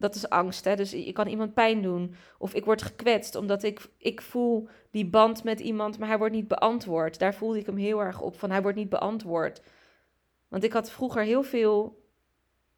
dat 0.00 0.14
is 0.14 0.28
angst. 0.28 0.64
Hè? 0.64 0.76
Dus 0.76 0.90
je 0.90 1.12
kan 1.12 1.26
iemand 1.26 1.54
pijn 1.54 1.82
doen. 1.82 2.14
Of 2.38 2.54
ik 2.54 2.64
word 2.64 2.82
gekwetst 2.82 3.34
omdat 3.34 3.62
ik, 3.62 3.80
ik 3.96 4.20
voel 4.20 4.68
die 4.90 5.06
band 5.06 5.44
met 5.44 5.60
iemand, 5.60 5.98
maar 5.98 6.08
hij 6.08 6.18
wordt 6.18 6.34
niet 6.34 6.48
beantwoord. 6.48 7.18
Daar 7.18 7.34
voelde 7.34 7.58
ik 7.58 7.66
hem 7.66 7.76
heel 7.76 8.02
erg 8.02 8.20
op 8.20 8.38
van 8.38 8.50
hij 8.50 8.62
wordt 8.62 8.76
niet 8.76 8.88
beantwoord. 8.88 9.62
Want 10.48 10.64
ik 10.64 10.72
had 10.72 10.90
vroeger 10.90 11.22
heel 11.22 11.42
veel. 11.42 12.04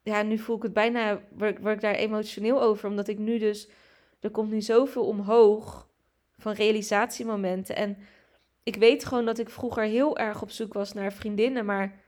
Ja, 0.02 0.23
nu 0.23 0.38
voel 0.38 0.57
ik 0.57 0.62
het 0.62 0.73
bijna. 0.73 1.21
Word, 1.31 1.59
ik 1.64 1.81
daar 1.81 1.95
emotioneel 1.95 2.62
over. 2.62 2.88
Omdat 2.88 3.09
ik 3.09 3.19
nu 3.19 3.38
dus. 3.38 3.69
Er 4.21 4.31
komt 4.31 4.50
nu 4.50 4.61
zoveel 4.61 5.07
omhoog. 5.07 5.88
Van 6.38 6.52
realisatiemomenten. 6.52 7.76
En 7.76 7.97
ik 8.62 8.76
weet 8.76 9.05
gewoon 9.05 9.25
dat 9.25 9.38
ik 9.38 9.50
vroeger 9.50 9.85
heel 9.85 10.19
erg 10.19 10.43
op 10.43 10.50
zoek 10.50 10.73
was 10.73 10.93
naar 10.93 11.12
vriendinnen, 11.12 11.64
maar 11.64 12.00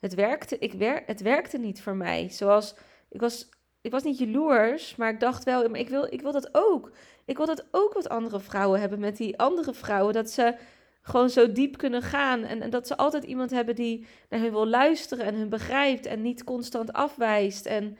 het 0.00 0.14
werkte, 0.14 0.58
ik 0.58 0.72
wer, 0.72 1.02
het 1.06 1.20
werkte 1.20 1.58
niet 1.58 1.82
voor 1.82 1.96
mij. 1.96 2.28
Zoals, 2.28 2.74
ik 3.08 3.20
was, 3.20 3.48
ik 3.80 3.90
was 3.90 4.02
niet 4.02 4.18
jaloers, 4.18 4.96
maar 4.96 5.10
ik 5.10 5.20
dacht 5.20 5.44
wel, 5.44 5.74
ik 5.74 5.88
wil, 5.88 6.06
ik 6.12 6.22
wil 6.22 6.32
dat 6.32 6.48
ook. 6.52 6.92
Ik 7.24 7.36
wil 7.36 7.46
dat 7.46 7.66
ook 7.70 7.92
wat 7.92 8.08
andere 8.08 8.40
vrouwen 8.40 8.80
hebben 8.80 9.00
met 9.00 9.16
die 9.16 9.38
andere 9.38 9.74
vrouwen. 9.74 10.14
Dat 10.14 10.30
ze 10.30 10.56
gewoon 11.02 11.30
zo 11.30 11.52
diep 11.52 11.76
kunnen 11.76 12.02
gaan. 12.02 12.42
En, 12.42 12.62
en 12.62 12.70
dat 12.70 12.86
ze 12.86 12.96
altijd 12.96 13.24
iemand 13.24 13.50
hebben 13.50 13.74
die 13.74 14.06
naar 14.28 14.40
hun 14.40 14.50
wil 14.50 14.66
luisteren 14.66 15.24
en 15.24 15.34
hun 15.34 15.48
begrijpt 15.48 16.06
en 16.06 16.22
niet 16.22 16.44
constant 16.44 16.92
afwijst. 16.92 17.66
En, 17.66 17.96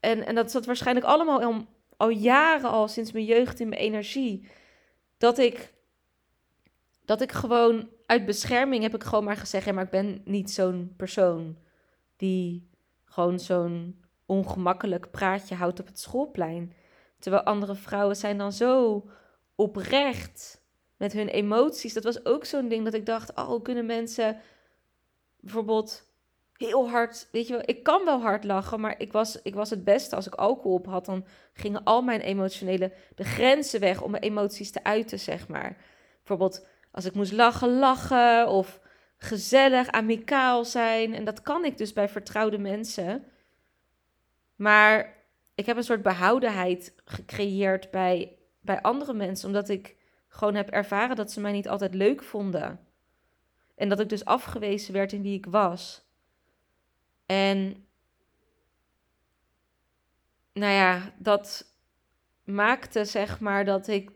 en, 0.00 0.26
en 0.26 0.34
dat 0.34 0.50
zat 0.50 0.66
waarschijnlijk 0.66 1.06
allemaal 1.06 1.42
al, 1.42 1.66
al 1.96 2.08
jaren 2.08 2.70
al 2.70 2.88
sinds 2.88 3.12
mijn 3.12 3.24
jeugd 3.24 3.60
in 3.60 3.68
mijn 3.68 3.80
energie. 3.80 4.48
Dat 5.18 5.38
ik 5.38 5.72
dat 7.04 7.20
ik 7.20 7.32
gewoon 7.32 7.88
uit 8.06 8.24
bescherming 8.24 8.82
heb 8.82 8.94
ik 8.94 9.02
gewoon 9.04 9.24
maar 9.24 9.36
gezegd: 9.36 9.64
ja, 9.64 9.72
maar 9.72 9.84
ik 9.84 9.90
ben 9.90 10.22
niet 10.24 10.50
zo'n 10.50 10.94
persoon 10.96 11.56
die 12.16 12.68
gewoon 13.04 13.38
zo'n 13.38 14.00
ongemakkelijk 14.30 15.10
praatje 15.10 15.54
houdt 15.54 15.80
op 15.80 15.86
het 15.86 16.00
schoolplein. 16.00 16.72
Terwijl 17.18 17.42
andere 17.42 17.74
vrouwen 17.74 18.16
zijn 18.16 18.38
dan 18.38 18.52
zo 18.52 19.04
oprecht 19.54 20.62
met 20.96 21.12
hun 21.12 21.28
emoties. 21.28 21.92
Dat 21.92 22.04
was 22.04 22.24
ook 22.24 22.44
zo'n 22.44 22.68
ding 22.68 22.84
dat 22.84 22.94
ik 22.94 23.06
dacht: 23.06 23.34
oh, 23.34 23.62
kunnen 23.62 23.86
mensen 23.86 24.40
bijvoorbeeld 25.40 26.08
heel 26.56 26.88
hard. 26.88 27.28
Weet 27.32 27.46
je 27.46 27.52
wel, 27.52 27.62
ik 27.64 27.82
kan 27.82 28.04
wel 28.04 28.20
hard 28.20 28.44
lachen, 28.44 28.80
maar 28.80 28.94
ik 28.98 29.12
was, 29.12 29.42
ik 29.42 29.54
was 29.54 29.70
het 29.70 29.84
beste 29.84 30.16
als 30.16 30.26
ik 30.26 30.34
alcohol 30.34 30.74
op 30.74 30.86
had. 30.86 31.04
Dan 31.04 31.26
gingen 31.52 31.84
al 31.84 32.02
mijn 32.02 32.20
emotionele 32.20 32.92
de 33.14 33.24
grenzen 33.24 33.80
weg 33.80 34.02
om 34.02 34.10
mijn 34.10 34.22
emoties 34.22 34.70
te 34.70 34.84
uiten, 34.84 35.18
zeg 35.18 35.48
maar. 35.48 35.76
Bijvoorbeeld 36.18 36.66
als 36.90 37.04
ik 37.04 37.14
moest 37.14 37.32
lachen, 37.32 37.78
lachen 37.78 38.48
of 38.48 38.80
gezellig, 39.16 39.88
amicaal 39.90 40.64
zijn. 40.64 41.14
En 41.14 41.24
dat 41.24 41.42
kan 41.42 41.64
ik 41.64 41.78
dus 41.78 41.92
bij 41.92 42.08
vertrouwde 42.08 42.58
mensen. 42.58 43.24
Maar 44.60 45.16
ik 45.54 45.66
heb 45.66 45.76
een 45.76 45.84
soort 45.84 46.02
behoudenheid 46.02 46.94
gecreëerd 47.04 47.90
bij, 47.90 48.38
bij 48.60 48.82
andere 48.82 49.12
mensen, 49.12 49.46
omdat 49.46 49.68
ik 49.68 49.96
gewoon 50.28 50.54
heb 50.54 50.68
ervaren 50.68 51.16
dat 51.16 51.32
ze 51.32 51.40
mij 51.40 51.52
niet 51.52 51.68
altijd 51.68 51.94
leuk 51.94 52.22
vonden. 52.22 52.80
En 53.74 53.88
dat 53.88 54.00
ik 54.00 54.08
dus 54.08 54.24
afgewezen 54.24 54.92
werd 54.92 55.12
in 55.12 55.22
wie 55.22 55.36
ik 55.36 55.46
was. 55.46 56.04
En 57.26 57.86
nou 60.52 60.72
ja, 60.72 61.14
dat 61.18 61.74
maakte 62.44 63.04
zeg 63.04 63.40
maar 63.40 63.64
dat 63.64 63.88
ik 63.88 64.10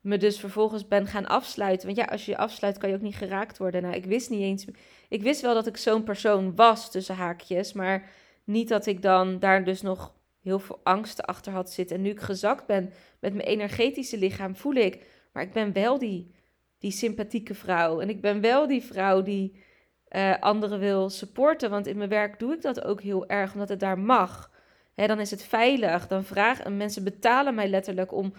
me 0.00 0.16
dus 0.16 0.40
vervolgens 0.40 0.88
ben 0.88 1.06
gaan 1.06 1.26
afsluiten. 1.26 1.86
Want 1.86 1.98
ja, 1.98 2.04
als 2.04 2.24
je 2.24 2.30
je 2.30 2.38
afsluit, 2.38 2.78
kan 2.78 2.88
je 2.88 2.94
ook 2.94 3.00
niet 3.00 3.16
geraakt 3.16 3.58
worden. 3.58 3.82
Nou, 3.82 3.94
ik 3.94 4.04
wist 4.04 4.30
niet 4.30 4.42
eens. 4.42 4.64
Ik 5.08 5.22
wist 5.22 5.40
wel 5.40 5.54
dat 5.54 5.66
ik 5.66 5.76
zo'n 5.76 6.04
persoon 6.04 6.54
was 6.54 6.90
tussen 6.90 7.14
haakjes, 7.14 7.72
maar 7.72 8.10
niet 8.48 8.68
dat 8.68 8.86
ik 8.86 9.02
dan 9.02 9.38
daar 9.38 9.64
dus 9.64 9.82
nog 9.82 10.14
heel 10.40 10.58
veel 10.58 10.80
angsten 10.82 11.24
achter 11.24 11.52
had 11.52 11.70
zitten. 11.70 11.96
En 11.96 12.02
nu 12.02 12.10
ik 12.10 12.20
gezakt 12.20 12.66
ben 12.66 12.92
met 13.20 13.34
mijn 13.34 13.48
energetische 13.48 14.18
lichaam, 14.18 14.56
voel 14.56 14.74
ik, 14.74 15.06
maar 15.32 15.42
ik 15.42 15.52
ben 15.52 15.72
wel 15.72 15.98
die, 15.98 16.34
die 16.78 16.90
sympathieke 16.90 17.54
vrouw. 17.54 18.00
En 18.00 18.08
ik 18.08 18.20
ben 18.20 18.40
wel 18.40 18.66
die 18.66 18.82
vrouw 18.82 19.22
die 19.22 19.62
uh, 20.10 20.38
anderen 20.38 20.78
wil 20.78 21.10
supporten. 21.10 21.70
Want 21.70 21.86
in 21.86 21.96
mijn 21.96 22.08
werk 22.08 22.38
doe 22.38 22.52
ik 22.52 22.62
dat 22.62 22.84
ook 22.84 23.00
heel 23.00 23.28
erg, 23.28 23.52
omdat 23.52 23.68
het 23.68 23.80
daar 23.80 23.98
mag. 23.98 24.50
Hè, 24.94 25.06
dan 25.06 25.20
is 25.20 25.30
het 25.30 25.42
veilig. 25.42 26.06
Dan 26.06 26.24
vragen 26.24 26.76
mensen 26.76 27.04
betalen 27.04 27.54
mij 27.54 27.68
letterlijk 27.68 28.12
om 28.12 28.32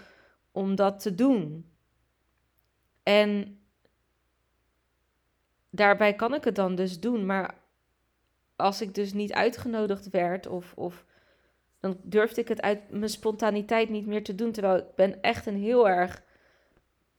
om 0.51 0.75
dat 0.75 0.99
te 0.99 1.15
doen. 1.15 1.71
En 3.03 3.59
daarbij 5.69 6.13
kan 6.13 6.33
ik 6.33 6.43
het 6.43 6.55
dan 6.55 6.75
dus 6.75 6.99
doen, 6.99 7.25
maar 7.25 7.55
als 8.59 8.81
ik 8.81 8.95
dus 8.95 9.13
niet 9.13 9.33
uitgenodigd 9.33 10.09
werd 10.09 10.47
of, 10.47 10.73
of 10.75 11.05
dan 11.79 11.97
durfde 12.03 12.41
ik 12.41 12.47
het 12.47 12.61
uit 12.61 12.89
mijn 12.89 13.09
spontaniteit 13.09 13.89
niet 13.89 14.05
meer 14.05 14.23
te 14.23 14.35
doen. 14.35 14.51
Terwijl 14.51 14.77
ik 14.77 14.95
ben 14.95 15.21
echt 15.21 15.45
een 15.45 15.57
heel 15.57 15.89
erg 15.89 16.21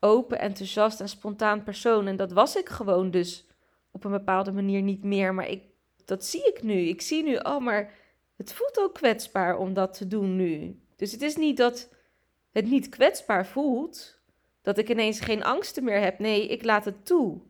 open, 0.00 0.38
enthousiast 0.38 1.00
en 1.00 1.08
spontaan 1.08 1.62
persoon. 1.62 2.06
En 2.06 2.16
dat 2.16 2.32
was 2.32 2.56
ik 2.56 2.68
gewoon 2.68 3.10
dus 3.10 3.46
op 3.90 4.04
een 4.04 4.10
bepaalde 4.10 4.52
manier 4.52 4.82
niet 4.82 5.04
meer. 5.04 5.34
Maar 5.34 5.48
ik, 5.48 5.62
dat 6.04 6.24
zie 6.24 6.46
ik 6.46 6.62
nu. 6.62 6.74
Ik 6.74 7.00
zie 7.00 7.22
nu, 7.22 7.36
oh, 7.36 7.60
maar 7.60 7.94
het 8.36 8.52
voelt 8.52 8.80
ook 8.80 8.94
kwetsbaar 8.94 9.58
om 9.58 9.74
dat 9.74 9.94
te 9.94 10.06
doen 10.06 10.36
nu. 10.36 10.80
Dus 10.96 11.12
het 11.12 11.22
is 11.22 11.36
niet 11.36 11.56
dat 11.56 11.88
het 12.52 12.66
niet 12.66 12.88
kwetsbaar 12.88 13.46
voelt, 13.46 14.20
dat 14.62 14.78
ik 14.78 14.88
ineens 14.88 15.20
geen 15.20 15.44
angsten 15.44 15.84
meer 15.84 16.00
heb. 16.00 16.18
Nee, 16.18 16.48
ik 16.48 16.64
laat 16.64 16.84
het 16.84 17.06
toe. 17.06 17.40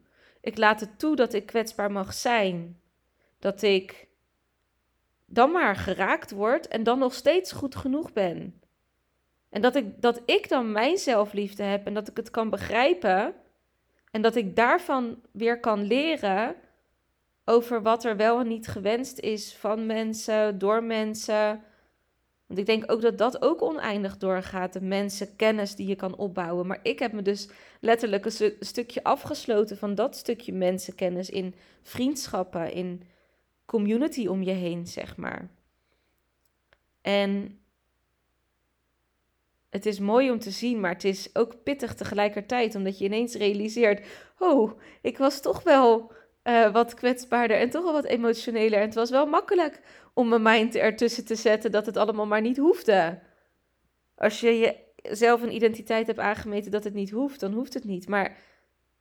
Ik 0.40 0.58
laat 0.58 0.80
het 0.80 0.98
toe 0.98 1.16
dat 1.16 1.32
ik 1.32 1.46
kwetsbaar 1.46 1.92
mag 1.92 2.14
zijn. 2.14 2.80
Dat 3.40 3.62
ik 3.62 4.08
dan 5.26 5.50
maar 5.50 5.76
geraakt 5.76 6.30
word 6.30 6.68
en 6.68 6.82
dan 6.82 6.98
nog 6.98 7.14
steeds 7.14 7.52
goed 7.52 7.76
genoeg 7.76 8.12
ben. 8.12 8.60
En 9.48 9.60
dat 9.60 9.74
ik, 9.74 10.02
dat 10.02 10.20
ik 10.24 10.48
dan 10.48 10.72
mijn 10.72 10.98
zelfliefde 10.98 11.62
heb 11.62 11.86
en 11.86 11.94
dat 11.94 12.08
ik 12.08 12.16
het 12.16 12.30
kan 12.30 12.50
begrijpen. 12.50 13.34
En 14.10 14.22
dat 14.22 14.36
ik 14.36 14.56
daarvan 14.56 15.20
weer 15.30 15.60
kan 15.60 15.82
leren 15.82 16.54
over 17.44 17.82
wat 17.82 18.04
er 18.04 18.16
wel 18.16 18.40
en 18.40 18.48
niet 18.48 18.68
gewenst 18.68 19.18
is 19.18 19.54
van 19.54 19.86
mensen, 19.86 20.58
door 20.58 20.82
mensen. 20.84 21.62
Want 22.46 22.60
ik 22.60 22.66
denk 22.66 22.92
ook 22.92 23.00
dat 23.00 23.18
dat 23.18 23.42
ook 23.42 23.62
oneindig 23.62 24.16
doorgaat. 24.16 24.72
De 24.72 24.80
mensen, 24.80 25.36
kennis 25.36 25.74
die 25.74 25.86
je 25.86 25.96
kan 25.96 26.16
opbouwen. 26.16 26.66
Maar 26.66 26.80
ik 26.82 26.98
heb 26.98 27.12
me 27.12 27.22
dus 27.22 27.48
letterlijk 27.80 28.24
een 28.24 28.56
stukje 28.60 29.02
afgesloten 29.02 29.78
van 29.78 29.94
dat 29.94 30.16
stukje 30.16 30.52
mensenkennis 30.52 31.30
in 31.30 31.54
vriendschappen, 31.82 32.72
in 32.72 33.02
community 33.70 34.26
om 34.26 34.42
je 34.42 34.52
heen, 34.52 34.86
zeg 34.86 35.16
maar. 35.16 35.50
En 37.00 37.60
het 39.68 39.86
is 39.86 39.98
mooi 39.98 40.30
om 40.30 40.38
te 40.38 40.50
zien, 40.50 40.80
maar 40.80 40.92
het 40.92 41.04
is 41.04 41.34
ook 41.34 41.62
pittig 41.62 41.94
tegelijkertijd, 41.94 42.74
omdat 42.74 42.98
je 42.98 43.04
ineens 43.04 43.34
realiseert: 43.34 44.06
oh, 44.38 44.80
ik 45.02 45.18
was 45.18 45.40
toch 45.40 45.62
wel 45.62 46.12
uh, 46.44 46.72
wat 46.72 46.94
kwetsbaarder 46.94 47.56
en 47.56 47.70
toch 47.70 47.82
wel 47.82 47.92
wat 47.92 48.04
emotioneler. 48.04 48.78
En 48.78 48.86
het 48.86 48.94
was 48.94 49.10
wel 49.10 49.26
makkelijk 49.26 49.80
om 50.14 50.28
mijn 50.28 50.42
mind 50.42 50.74
ertussen 50.74 51.24
te 51.24 51.34
zetten 51.34 51.70
dat 51.70 51.86
het 51.86 51.96
allemaal 51.96 52.26
maar 52.26 52.40
niet 52.40 52.56
hoefde. 52.56 53.20
Als 54.14 54.40
je 54.40 54.76
jezelf 54.96 55.42
een 55.42 55.54
identiteit 55.54 56.06
hebt 56.06 56.18
aangemeten 56.18 56.70
dat 56.70 56.84
het 56.84 56.94
niet 56.94 57.10
hoeft, 57.10 57.40
dan 57.40 57.52
hoeft 57.52 57.74
het 57.74 57.84
niet. 57.84 58.08
Maar 58.08 58.36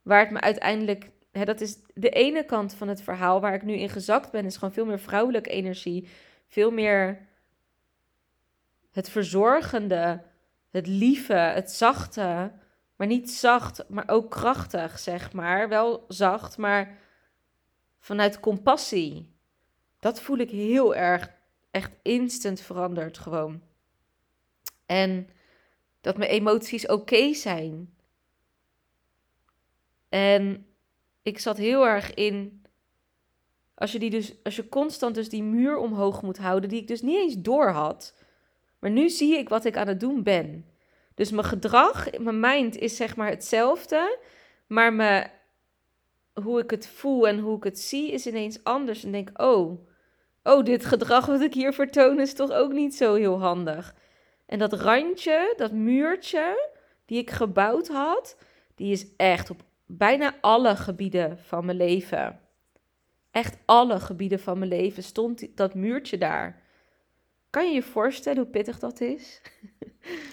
waar 0.01 0.19
het 0.19 0.31
me 0.31 0.41
uiteindelijk, 0.41 1.09
hè, 1.39 1.45
dat 1.45 1.61
is 1.61 1.77
de 1.93 2.09
ene 2.09 2.45
kant 2.45 2.73
van 2.73 2.87
het 2.87 3.01
verhaal 3.01 3.41
waar 3.41 3.53
ik 3.53 3.63
nu 3.63 3.73
in 3.73 3.89
gezakt 3.89 4.31
ben, 4.31 4.45
is 4.45 4.57
gewoon 4.57 4.73
veel 4.73 4.85
meer 4.85 4.99
vrouwelijke 4.99 5.49
energie. 5.49 6.07
Veel 6.47 6.71
meer 6.71 7.27
het 8.91 9.09
verzorgende, 9.09 10.23
het 10.69 10.87
lieve, 10.87 11.33
het 11.33 11.71
zachte. 11.71 12.51
Maar 12.95 13.07
niet 13.07 13.31
zacht, 13.31 13.89
maar 13.89 14.09
ook 14.09 14.31
krachtig, 14.31 14.99
zeg 14.99 15.33
maar. 15.33 15.69
Wel 15.69 16.05
zacht, 16.07 16.57
maar 16.57 16.97
vanuit 17.99 18.39
compassie. 18.39 19.33
Dat 19.99 20.21
voel 20.21 20.37
ik 20.37 20.49
heel 20.49 20.95
erg, 20.95 21.31
echt 21.71 21.91
instant 22.01 22.61
veranderd 22.61 23.17
gewoon. 23.17 23.61
En 24.85 25.29
dat 26.01 26.17
mijn 26.17 26.29
emoties 26.29 26.87
oké 26.87 27.33
zijn. 27.33 27.93
En 30.09 30.68
ik 31.21 31.39
zat 31.39 31.57
heel 31.57 31.87
erg 31.87 32.13
in. 32.13 32.65
Als 33.75 33.91
je, 33.91 33.99
die 33.99 34.09
dus, 34.09 34.33
als 34.43 34.55
je 34.55 34.69
constant 34.69 35.15
dus 35.15 35.29
die 35.29 35.43
muur 35.43 35.77
omhoog 35.77 36.21
moet 36.21 36.37
houden, 36.37 36.69
die 36.69 36.81
ik 36.81 36.87
dus 36.87 37.01
niet 37.01 37.17
eens 37.17 37.35
door 37.37 37.69
had. 37.69 38.15
Maar 38.79 38.91
nu 38.91 39.09
zie 39.09 39.37
ik 39.37 39.49
wat 39.49 39.65
ik 39.65 39.77
aan 39.77 39.87
het 39.87 39.99
doen 39.99 40.23
ben. 40.23 40.65
Dus 41.15 41.31
mijn 41.31 41.45
gedrag, 41.45 42.17
mijn 42.17 42.39
mind 42.39 42.77
is 42.77 42.95
zeg 42.95 43.15
maar 43.15 43.29
hetzelfde. 43.29 44.17
Maar 44.67 44.93
mijn 44.93 45.31
hoe 46.43 46.59
ik 46.59 46.71
het 46.71 46.87
voel 46.87 47.27
en 47.27 47.39
hoe 47.39 47.57
ik 47.57 47.63
het 47.63 47.79
zie 47.79 48.11
is 48.11 48.27
ineens 48.27 48.63
anders. 48.63 49.03
En 49.03 49.11
denk, 49.11 49.41
oh, 49.41 49.87
oh, 50.43 50.63
dit 50.63 50.85
gedrag 50.85 51.25
wat 51.25 51.41
ik 51.41 51.53
hier 51.53 51.73
vertoon 51.73 52.19
is 52.19 52.33
toch 52.33 52.51
ook 52.51 52.71
niet 52.71 52.95
zo 52.95 53.13
heel 53.13 53.39
handig. 53.39 53.95
En 54.45 54.59
dat 54.59 54.73
randje, 54.73 55.53
dat 55.57 55.71
muurtje 55.71 56.69
die 57.05 57.17
ik 57.17 57.29
gebouwd 57.29 57.87
had, 57.87 58.37
die 58.75 58.91
is 58.91 59.05
echt 59.15 59.49
op 59.49 59.61
bijna 59.91 60.35
alle 60.41 60.75
gebieden 60.75 61.39
van 61.39 61.65
mijn 61.65 61.77
leven. 61.77 62.39
Echt 63.31 63.57
alle 63.65 63.99
gebieden 63.99 64.39
van 64.39 64.57
mijn 64.57 64.69
leven 64.69 65.03
stond 65.03 65.57
dat 65.57 65.73
muurtje 65.73 66.17
daar. 66.17 66.61
Kan 67.49 67.67
je 67.67 67.73
je 67.73 67.83
voorstellen 67.83 68.41
hoe 68.41 68.51
pittig 68.51 68.79
dat 68.79 69.01
is? 69.01 69.41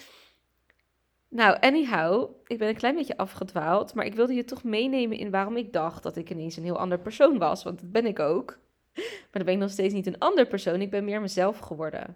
nou, 1.39 1.57
anyhow, 1.59 2.31
ik 2.45 2.57
ben 2.57 2.67
een 2.67 2.75
klein 2.75 2.95
beetje 2.95 3.17
afgedwaald, 3.17 3.93
maar 3.93 4.05
ik 4.05 4.15
wilde 4.15 4.33
je 4.33 4.43
toch 4.43 4.63
meenemen 4.63 5.17
in 5.17 5.31
waarom 5.31 5.57
ik 5.57 5.73
dacht 5.73 6.03
dat 6.03 6.17
ik 6.17 6.29
ineens 6.29 6.57
een 6.57 6.63
heel 6.63 6.79
ander 6.79 6.99
persoon 6.99 7.37
was, 7.37 7.63
want 7.63 7.79
dat 7.79 7.91
ben 7.91 8.05
ik 8.05 8.19
ook. 8.19 8.57
Maar 8.97 9.45
dan 9.45 9.45
ben 9.45 9.53
ik 9.53 9.59
nog 9.59 9.71
steeds 9.71 9.93
niet 9.93 10.07
een 10.07 10.19
ander 10.19 10.47
persoon, 10.47 10.81
ik 10.81 10.89
ben 10.89 11.05
meer 11.05 11.21
mezelf 11.21 11.57
geworden. 11.57 12.15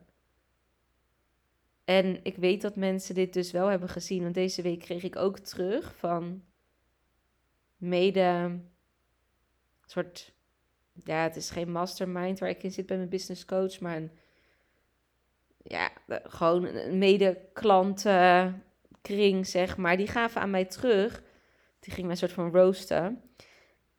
En 1.85 2.19
ik 2.23 2.35
weet 2.35 2.61
dat 2.61 2.75
mensen 2.75 3.15
dit 3.15 3.33
dus 3.33 3.51
wel 3.51 3.67
hebben 3.67 3.89
gezien, 3.89 4.23
want 4.23 4.33
deze 4.33 4.61
week 4.61 4.79
kreeg 4.79 5.03
ik 5.03 5.15
ook 5.15 5.39
terug 5.39 5.95
van 5.97 6.41
mede 7.81 8.59
soort, 9.85 10.33
ja, 11.03 11.23
het 11.23 11.35
is 11.35 11.49
geen 11.49 11.71
mastermind 11.71 12.39
waar 12.39 12.49
ik 12.49 12.63
in 12.63 12.71
zit 12.71 12.85
bij 12.85 12.97
mijn 12.97 13.09
business 13.09 13.45
coach, 13.45 13.79
maar 13.79 13.95
een, 13.95 14.11
ja, 15.63 15.91
gewoon 16.07 16.65
een 16.65 16.97
mede-klantenkring, 16.97 19.47
zeg 19.47 19.77
maar. 19.77 19.97
Die 19.97 20.07
gaven 20.07 20.41
aan 20.41 20.49
mij 20.49 20.65
terug, 20.65 21.23
die 21.79 21.93
ging 21.93 22.01
mij 22.01 22.11
een 22.11 22.17
soort 22.17 22.31
van 22.31 22.51
roosten. 22.51 23.21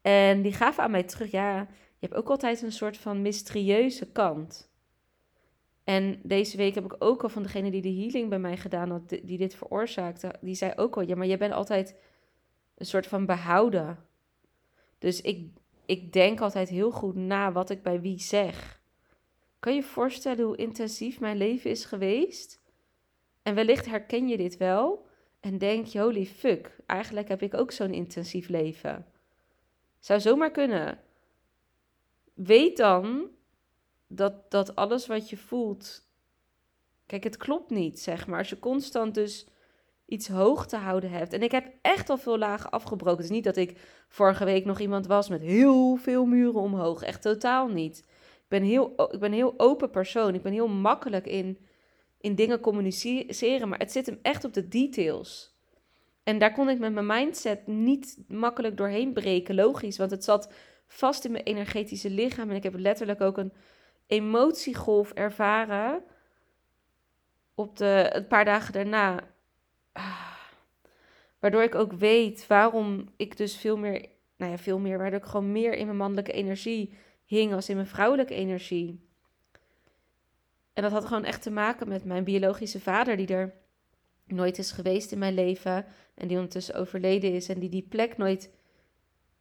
En 0.00 0.42
die 0.42 0.52
gaven 0.52 0.82
aan 0.82 0.90
mij 0.90 1.02
terug, 1.02 1.30
ja, 1.30 1.58
je 1.98 2.06
hebt 2.06 2.14
ook 2.14 2.28
altijd 2.28 2.62
een 2.62 2.72
soort 2.72 2.96
van 2.96 3.22
mysterieuze 3.22 4.12
kant. 4.12 4.70
En 5.84 6.20
deze 6.22 6.56
week 6.56 6.74
heb 6.74 6.84
ik 6.84 6.96
ook 6.98 7.22
al 7.22 7.28
van 7.28 7.42
degene 7.42 7.70
die 7.70 7.82
de 7.82 7.94
healing 7.94 8.28
bij 8.28 8.38
mij 8.38 8.56
gedaan 8.56 8.90
had, 8.90 9.08
die 9.08 9.38
dit 9.38 9.54
veroorzaakte, 9.54 10.34
die 10.40 10.54
zei 10.54 10.72
ook 10.76 10.96
al, 10.96 11.02
ja, 11.02 11.16
maar 11.16 11.26
jij 11.26 11.38
bent 11.38 11.52
altijd 11.52 11.96
een 12.74 12.86
soort 12.86 13.06
van 13.06 13.26
behouden. 13.26 14.06
Dus 14.98 15.20
ik, 15.20 15.50
ik 15.86 16.12
denk 16.12 16.40
altijd 16.40 16.68
heel 16.68 16.90
goed 16.90 17.14
na 17.14 17.52
wat 17.52 17.70
ik 17.70 17.82
bij 17.82 18.00
wie 18.00 18.20
zeg. 18.20 18.80
Kan 19.58 19.74
je 19.74 19.82
voorstellen 19.82 20.44
hoe 20.44 20.56
intensief 20.56 21.20
mijn 21.20 21.36
leven 21.36 21.70
is 21.70 21.84
geweest? 21.84 22.60
En 23.42 23.54
wellicht 23.54 23.86
herken 23.86 24.28
je 24.28 24.36
dit 24.36 24.56
wel 24.56 25.06
en 25.40 25.58
denk 25.58 25.86
je, 25.86 26.00
holy 26.00 26.26
fuck, 26.26 26.76
eigenlijk 26.86 27.28
heb 27.28 27.42
ik 27.42 27.54
ook 27.54 27.72
zo'n 27.72 27.94
intensief 27.94 28.48
leven. 28.48 29.06
Zou 29.98 30.20
zomaar 30.20 30.50
kunnen. 30.50 31.00
Weet 32.34 32.76
dan 32.76 33.30
dat, 34.06 34.50
dat 34.50 34.76
alles 34.76 35.06
wat 35.06 35.30
je 35.30 35.36
voelt. 35.36 36.10
Kijk, 37.06 37.24
het 37.24 37.36
klopt 37.36 37.70
niet, 37.70 38.00
zeg 38.00 38.26
maar. 38.26 38.38
Als 38.38 38.48
je 38.48 38.58
constant 38.58 39.14
dus 39.14 39.46
iets 40.12 40.28
hoog 40.28 40.66
te 40.66 40.76
houden 40.76 41.10
hebt. 41.10 41.32
En 41.32 41.42
ik 41.42 41.50
heb 41.50 41.72
echt 41.82 42.10
al 42.10 42.18
veel 42.18 42.38
lagen 42.38 42.70
afgebroken. 42.70 43.16
Het 43.16 43.30
is 43.30 43.36
niet 43.36 43.44
dat 43.44 43.56
ik 43.56 43.78
vorige 44.08 44.44
week 44.44 44.64
nog 44.64 44.80
iemand 44.80 45.06
was 45.06 45.28
met 45.28 45.40
heel 45.40 45.96
veel 45.96 46.24
muren 46.24 46.60
omhoog. 46.60 47.02
Echt 47.02 47.22
totaal 47.22 47.68
niet. 47.68 47.98
Ik 47.98 48.48
ben 48.48 48.62
heel, 48.62 49.10
ik 49.10 49.18
ben 49.20 49.30
een 49.30 49.32
heel 49.32 49.54
open 49.56 49.90
persoon. 49.90 50.34
Ik 50.34 50.42
ben 50.42 50.52
heel 50.52 50.68
makkelijk 50.68 51.26
in, 51.26 51.58
in 52.20 52.34
dingen 52.34 52.60
communiceren. 52.60 53.68
Maar 53.68 53.78
het 53.78 53.92
zit 53.92 54.06
hem 54.06 54.18
echt 54.22 54.44
op 54.44 54.52
de 54.52 54.68
details. 54.68 55.56
En 56.22 56.38
daar 56.38 56.52
kon 56.52 56.68
ik 56.68 56.78
met 56.78 56.92
mijn 56.92 57.06
mindset 57.06 57.66
niet 57.66 58.18
makkelijk 58.28 58.76
doorheen 58.76 59.12
breken. 59.12 59.54
Logisch, 59.54 59.98
want 59.98 60.10
het 60.10 60.24
zat 60.24 60.52
vast 60.86 61.24
in 61.24 61.32
mijn 61.32 61.44
energetische 61.44 62.10
lichaam. 62.10 62.50
En 62.50 62.56
ik 62.56 62.62
heb 62.62 62.74
letterlijk 62.76 63.20
ook 63.20 63.38
een 63.38 63.52
emotiegolf 64.06 65.12
ervaren. 65.12 66.02
Op 67.54 67.76
de, 67.76 68.10
een 68.12 68.26
paar 68.26 68.44
dagen 68.44 68.72
daarna 68.72 69.30
waardoor 71.40 71.62
ik 71.62 71.74
ook 71.74 71.92
weet 71.92 72.46
waarom 72.46 73.08
ik 73.16 73.36
dus 73.36 73.56
veel 73.56 73.76
meer, 73.76 74.08
nou 74.36 74.50
ja, 74.50 74.58
veel 74.58 74.78
meer, 74.78 74.98
waardoor 74.98 75.18
ik 75.18 75.26
gewoon 75.26 75.52
meer 75.52 75.74
in 75.74 75.86
mijn 75.86 75.98
mannelijke 75.98 76.32
energie 76.32 76.94
hing 77.24 77.52
als 77.52 77.68
in 77.68 77.76
mijn 77.76 77.86
vrouwelijke 77.86 78.34
energie. 78.34 79.08
En 80.72 80.82
dat 80.82 80.92
had 80.92 81.04
gewoon 81.04 81.24
echt 81.24 81.42
te 81.42 81.50
maken 81.50 81.88
met 81.88 82.04
mijn 82.04 82.24
biologische 82.24 82.80
vader, 82.80 83.16
die 83.16 83.26
er 83.26 83.54
nooit 84.24 84.58
is 84.58 84.72
geweest 84.72 85.12
in 85.12 85.18
mijn 85.18 85.34
leven 85.34 85.86
en 86.14 86.28
die 86.28 86.36
ondertussen 86.36 86.74
overleden 86.74 87.32
is 87.32 87.48
en 87.48 87.58
die 87.58 87.68
die 87.68 87.86
plek 87.88 88.16
nooit 88.16 88.50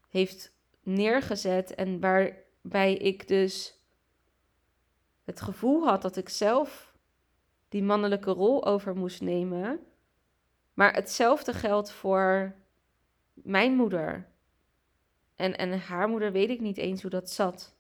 heeft 0.10 0.54
neergezet 0.84 1.76
en 1.76 2.00
waarbij 2.00 2.94
ik 2.94 3.28
dus 3.28 3.80
het 5.24 5.42
gevoel 5.42 5.88
had 5.88 6.02
dat 6.02 6.18
ik 6.18 6.30
zelf 6.30 6.94
die 7.70 7.84
mannelijke 7.84 8.32
rol 8.32 8.66
over 8.66 8.96
moest 8.96 9.22
nemen. 9.22 9.80
Maar 10.74 10.94
hetzelfde 10.94 11.54
geldt 11.54 11.92
voor 11.92 12.56
mijn 13.34 13.76
moeder. 13.76 14.28
En, 15.36 15.58
en 15.58 15.80
haar 15.80 16.10
moeder 16.10 16.32
weet 16.32 16.50
ik 16.50 16.60
niet 16.60 16.78
eens 16.78 17.02
hoe 17.02 17.12
dat 17.12 17.30
zat. 17.30 17.76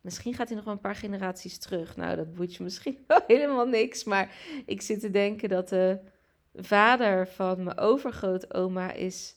Misschien 0.00 0.34
gaat 0.34 0.46
hij 0.46 0.56
nog 0.56 0.64
wel 0.64 0.74
een 0.74 0.80
paar 0.80 0.94
generaties 0.94 1.58
terug. 1.58 1.96
Nou, 1.96 2.16
dat 2.16 2.34
boeit 2.34 2.54
je 2.54 2.62
misschien 2.62 3.04
wel 3.06 3.20
helemaal 3.26 3.66
niks. 3.66 4.04
Maar 4.04 4.36
ik 4.66 4.82
zit 4.82 5.00
te 5.00 5.10
denken 5.10 5.48
dat 5.48 5.68
de 5.68 6.00
vader 6.54 7.28
van 7.28 7.62
mijn 7.62 7.78
overgrootoma 7.78 8.92
is 8.92 9.36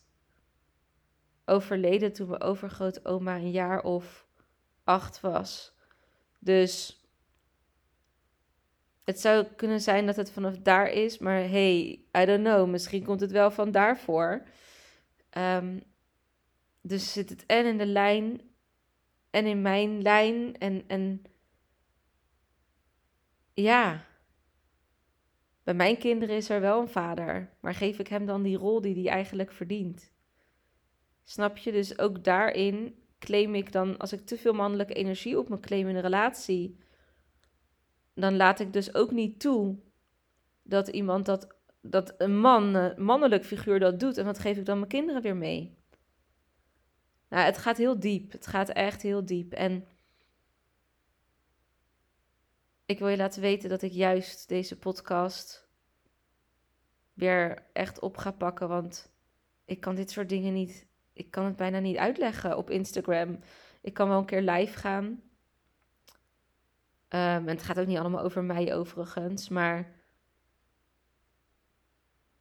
overleden 1.46 2.14
toen 2.14 2.30
mijn 2.30 2.42
overgrootoma 2.42 3.36
een 3.36 3.52
jaar 3.52 3.84
of 3.84 4.28
acht 4.84 5.22
was. 5.22 5.74
Dus 6.40 7.01
het 9.12 9.20
zou 9.20 9.46
kunnen 9.56 9.82
zijn 9.82 10.06
dat 10.06 10.16
het 10.16 10.32
vanaf 10.32 10.58
daar 10.58 10.90
is, 10.90 11.18
maar 11.18 11.40
hey, 11.40 12.00
I 12.18 12.26
don't 12.26 12.44
know. 12.44 12.70
Misschien 12.70 13.04
komt 13.04 13.20
het 13.20 13.32
wel 13.32 13.52
van 13.52 13.72
daarvoor. 13.72 14.44
Um, 15.38 15.84
dus 16.82 17.14
zit 17.14 17.30
het 17.30 17.46
en 17.46 17.66
in 17.66 17.78
de 17.78 17.86
lijn 17.86 18.42
en 19.30 19.46
in 19.46 19.62
mijn 19.62 20.02
lijn 20.02 20.58
en, 20.58 20.84
en 20.88 21.22
ja, 23.54 24.06
bij 25.64 25.74
mijn 25.74 25.98
kinderen 25.98 26.36
is 26.36 26.50
er 26.50 26.62
wel 26.62 26.82
een 26.82 26.90
vader, 26.90 27.50
maar 27.60 27.76
geef 27.76 28.00
ik 28.00 28.08
hem 28.08 28.26
dan 28.26 28.44
die 28.44 28.58
rol 28.58 28.82
die 28.82 28.96
hij 28.96 29.14
eigenlijk 29.14 29.52
verdient? 29.52 30.12
Snap 31.24 31.58
je? 31.58 31.72
Dus 31.72 32.00
ook 32.00 32.24
daarin 32.24 32.96
claim 33.20 33.56
ik 33.56 33.72
dan, 33.72 33.98
als 33.98 34.14
ik 34.14 34.26
te 34.26 34.38
veel 34.38 34.54
mannelijke 34.54 34.94
energie 34.94 35.40
op 35.40 35.50
me 35.50 35.60
claim 35.60 35.88
in 35.88 35.96
een 35.96 36.02
relatie, 36.02 36.78
dan 38.14 38.36
laat 38.36 38.60
ik 38.60 38.74
dus 38.74 38.94
ook 38.94 39.12
niet 39.12 39.40
toe 39.40 39.78
dat 40.64 40.88
iemand 40.88 41.26
dat, 41.26 41.56
dat 41.82 42.14
een 42.18 42.40
man, 42.40 42.76
een 42.76 43.04
mannelijk 43.04 43.46
figuur 43.46 43.80
dat 43.80 44.00
doet. 44.00 44.18
En 44.18 44.26
wat 44.26 44.40
geef 44.40 44.58
ik 44.58 44.66
dan 44.66 44.78
mijn 44.78 44.90
kinderen 44.90 45.22
weer 45.22 45.36
mee? 45.36 45.78
Nou, 47.30 47.46
het 47.46 47.58
gaat 47.58 47.78
heel 47.78 48.00
diep. 48.00 48.32
Het 48.32 48.48
gaat 48.48 48.70
echt 48.70 49.02
heel 49.02 49.26
diep. 49.26 49.54
En 49.54 49.88
ik 52.86 53.00
wil 53.00 53.08
je 53.08 53.18
laten 53.18 53.42
weten 53.42 53.70
dat 53.70 53.82
ik 53.82 53.92
juist 53.92 54.48
deze 54.48 54.78
podcast 54.78 55.70
weer 57.14 57.66
echt 57.74 58.00
op 58.00 58.18
ga 58.18 58.32
pakken. 58.32 58.68
Want 58.68 59.12
ik 59.66 59.80
kan 59.80 59.96
dit 59.96 60.12
soort 60.12 60.30
dingen 60.30 60.54
niet. 60.54 60.88
Ik 61.14 61.32
kan 61.32 61.46
het 61.46 61.56
bijna 61.56 61.80
niet 61.80 61.98
uitleggen 61.98 62.58
op 62.58 62.70
Instagram. 62.70 63.40
Ik 63.82 63.94
kan 63.94 64.08
wel 64.08 64.18
een 64.18 64.26
keer 64.26 64.42
live 64.42 64.78
gaan. 64.78 65.31
Um, 67.14 67.20
en 67.20 67.48
het 67.48 67.64
gaat 67.64 67.80
ook 67.80 67.88
niet 67.88 67.98
allemaal 67.98 68.24
over 68.24 68.44
mij 68.44 68.76
overigens, 68.76 69.50
maar 69.50 69.92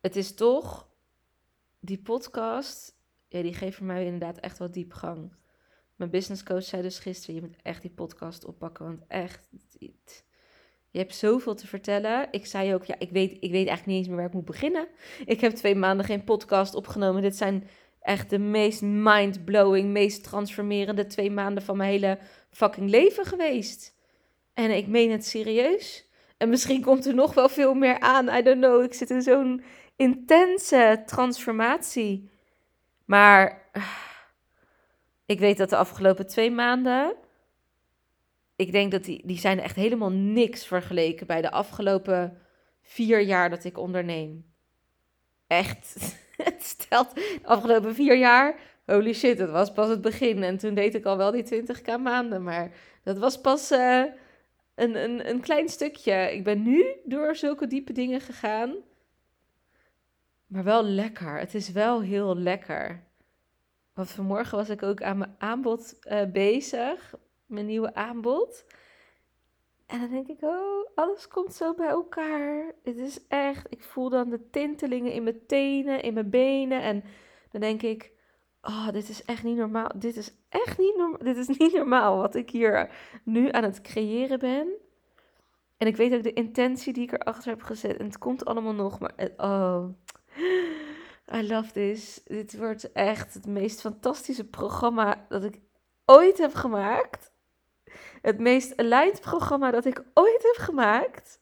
het 0.00 0.16
is 0.16 0.35
toch, 0.35 0.88
die 1.80 1.98
podcast, 1.98 2.94
ja, 3.28 3.42
die 3.42 3.54
geeft 3.54 3.76
voor 3.76 3.87
mij 3.87 4.04
inderdaad 4.04 4.38
echt 4.38 4.59
wel 4.59 4.70
diepgang. 4.70 5.33
Mijn 5.96 6.11
business 6.11 6.42
coach 6.42 6.62
zei 6.62 6.83
dus 6.83 6.98
gisteren, 6.98 7.35
je 7.35 7.40
moet 7.40 7.62
echt 7.62 7.83
die 7.83 7.90
podcast 7.90 8.44
oppakken, 8.44 8.85
want 8.85 9.02
echt, 9.09 9.48
je 10.90 10.98
hebt 10.98 11.14
zoveel 11.14 11.54
te 11.54 11.66
vertellen. 11.66 12.28
Ik 12.30 12.46
zei 12.46 12.74
ook, 12.74 12.85
ja, 12.85 12.98
ik 12.98 13.11
weet, 13.11 13.33
ik 13.33 13.50
weet 13.50 13.66
eigenlijk 13.66 13.87
niet 13.87 13.96
eens 13.96 14.06
meer 14.06 14.16
waar 14.16 14.26
ik 14.26 14.33
moet 14.33 14.44
beginnen. 14.44 14.88
Ik 15.24 15.40
heb 15.40 15.52
twee 15.52 15.74
maanden 15.74 16.06
geen 16.06 16.24
podcast 16.24 16.74
opgenomen. 16.74 17.22
Dit 17.22 17.37
zijn 17.37 17.68
echt 18.00 18.30
de 18.30 18.38
meest 18.38 18.83
mind-blowing, 18.83 19.90
meest 19.90 20.22
transformerende 20.22 21.06
twee 21.06 21.30
maanden 21.30 21.62
van 21.62 21.76
mijn 21.76 21.90
hele 21.90 22.18
fucking 22.50 22.90
leven 22.90 23.24
geweest. 23.24 23.98
En 24.61 24.77
ik 24.77 24.87
meen 24.87 25.11
het 25.11 25.27
serieus. 25.27 26.09
En 26.37 26.49
misschien 26.49 26.83
komt 26.83 27.07
er 27.07 27.14
nog 27.14 27.35
wel 27.35 27.49
veel 27.49 27.75
meer 27.75 28.01
aan. 28.01 28.29
I 28.29 28.42
don't 28.42 28.61
know. 28.61 28.83
Ik 28.83 28.94
zit 28.94 29.11
in 29.11 29.23
zo'n 29.23 29.62
intense 29.96 31.03
transformatie. 31.07 32.31
Maar 33.05 33.70
ik 35.27 35.38
weet 35.38 35.57
dat 35.57 35.70
de 35.70 35.77
afgelopen 35.77 36.27
twee 36.27 36.51
maanden. 36.51 37.14
Ik 38.57 38.73
denk 38.73 38.90
dat 38.92 39.05
die, 39.05 39.23
die 39.27 39.38
zijn 39.38 39.61
echt 39.61 39.77
helemaal 39.77 40.11
niks 40.11 40.66
vergeleken 40.66 41.27
bij 41.27 41.40
de 41.40 41.51
afgelopen 41.51 42.38
vier 42.83 43.20
jaar 43.20 43.51
dat 43.51 43.64
ik 43.64 43.79
onderneem. 43.79 44.44
Echt. 45.46 45.96
Het 46.37 46.64
stelt 46.64 47.14
de 47.14 47.40
afgelopen 47.42 47.94
vier 47.94 48.16
jaar. 48.16 48.61
Holy 48.87 49.12
shit, 49.12 49.38
het 49.38 49.51
was 49.51 49.73
pas 49.73 49.88
het 49.88 50.01
begin. 50.01 50.42
En 50.42 50.59
toen 50.59 50.75
deed 50.75 50.94
ik 50.94 51.05
al 51.05 51.16
wel 51.16 51.31
die 51.31 51.44
20k 51.44 52.01
maanden. 52.03 52.42
Maar 52.42 52.70
dat 53.03 53.18
was 53.18 53.40
pas. 53.40 53.73
Uh, 53.73 54.05
een, 54.81 54.97
een, 54.97 55.29
een 55.29 55.40
klein 55.40 55.69
stukje. 55.69 56.33
Ik 56.33 56.45
ben 56.45 56.62
nu 56.62 56.85
door 57.05 57.37
zulke 57.37 57.66
diepe 57.66 57.93
dingen 57.93 58.21
gegaan. 58.21 58.75
Maar 60.47 60.64
wel 60.64 60.83
lekker. 60.83 61.38
Het 61.38 61.55
is 61.55 61.73
wel 61.73 62.01
heel 62.03 62.37
lekker. 62.37 63.03
Want 63.95 64.11
vanmorgen 64.11 64.59
was 64.59 64.69
ik 64.69 64.83
ook 64.83 65.03
aan 65.03 65.19
mijn 65.19 65.35
aanbod 65.38 65.99
uh, 66.05 66.25
bezig. 66.25 67.14
Mijn 67.47 67.66
nieuwe 67.66 67.95
aanbod. 67.95 68.64
En 69.87 70.01
dan 70.01 70.11
denk 70.11 70.29
ik, 70.29 70.43
oh, 70.43 70.88
alles 70.95 71.29
komt 71.29 71.55
zo 71.55 71.75
bij 71.75 71.88
elkaar. 71.88 72.75
Het 72.83 72.97
is 72.97 73.27
echt, 73.29 73.66
ik 73.73 73.85
voel 73.85 74.09
dan 74.09 74.31
de 74.31 74.51
tintelingen 74.51 75.12
in 75.12 75.23
mijn 75.23 75.47
tenen, 75.47 76.03
in 76.03 76.14
mijn 76.14 76.31
benen. 76.31 76.83
En 76.83 77.05
dan 77.51 77.61
denk 77.61 77.83
ik, 77.83 78.12
oh, 78.62 78.88
dit 78.88 79.09
is 79.09 79.25
echt 79.25 79.42
niet 79.42 79.57
normaal. 79.57 79.90
Dit 79.96 80.16
is 80.16 80.33
echt 80.49 80.79
niet 80.79 80.96
normaal. 80.96 81.18
Dit 81.18 81.37
is 81.37 81.46
niet 81.59 81.73
normaal 81.73 82.16
wat 82.16 82.35
ik 82.35 82.51
hier 82.51 82.90
nu 83.25 83.51
aan 83.51 83.62
het 83.62 83.81
creëren 83.81 84.38
ben. 84.38 84.68
En 85.77 85.87
ik 85.87 85.96
weet 85.96 86.14
ook 86.14 86.23
de 86.23 86.33
intentie 86.33 86.92
die 86.92 87.03
ik 87.03 87.12
erachter 87.12 87.51
heb 87.51 87.62
gezet. 87.62 87.96
En 87.96 88.05
het 88.05 88.18
komt 88.18 88.44
allemaal 88.44 88.73
nog, 88.73 88.99
maar 88.99 89.14
oh, 89.37 89.85
I 91.37 91.49
love 91.49 91.73
this. 91.73 92.20
Dit 92.25 92.57
wordt 92.57 92.92
echt 92.92 93.35
het 93.35 93.46
meest 93.46 93.81
fantastische 93.81 94.49
programma 94.49 95.27
dat 95.29 95.44
ik 95.44 95.61
ooit 96.05 96.38
heb 96.38 96.55
gemaakt. 96.55 97.33
Het 98.23 98.38
meest 98.38 98.77
aligned 98.77 99.20
programma 99.20 99.70
dat 99.70 99.85
ik 99.85 100.03
ooit 100.14 100.42
heb 100.42 100.57
gemaakt. 100.57 101.40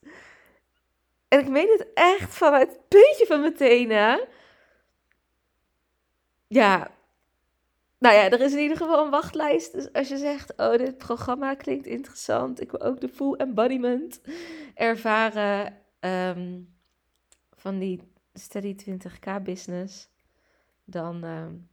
En 1.27 1.39
ik 1.39 1.49
meen 1.49 1.69
het 1.77 1.87
echt 1.93 2.35
vanuit 2.35 2.69
het 2.69 2.87
puntje 2.87 3.25
van 3.27 3.39
mijn 3.39 3.55
tenen. 3.55 4.27
Ja, 6.47 6.91
nou 7.99 8.15
ja, 8.15 8.29
er 8.29 8.41
is 8.41 8.53
in 8.53 8.59
ieder 8.59 8.77
geval 8.77 9.05
een 9.05 9.11
wachtlijst. 9.11 9.71
Dus 9.71 9.93
als 9.93 10.07
je 10.07 10.17
zegt, 10.17 10.57
oh, 10.57 10.77
dit 10.77 10.97
programma 10.97 11.55
klinkt 11.55 11.85
interessant. 11.85 12.61
Ik 12.61 12.71
wil 12.71 12.81
ook 12.81 13.01
de 13.01 13.09
full 13.09 13.33
embodiment 13.33 14.21
ervaren 14.73 15.77
um, 15.99 16.73
van 17.55 17.79
die 17.79 18.01
Steady 18.33 18.75
20k 18.89 19.43
business. 19.43 20.09
Dan 20.83 21.23
um, 21.23 21.69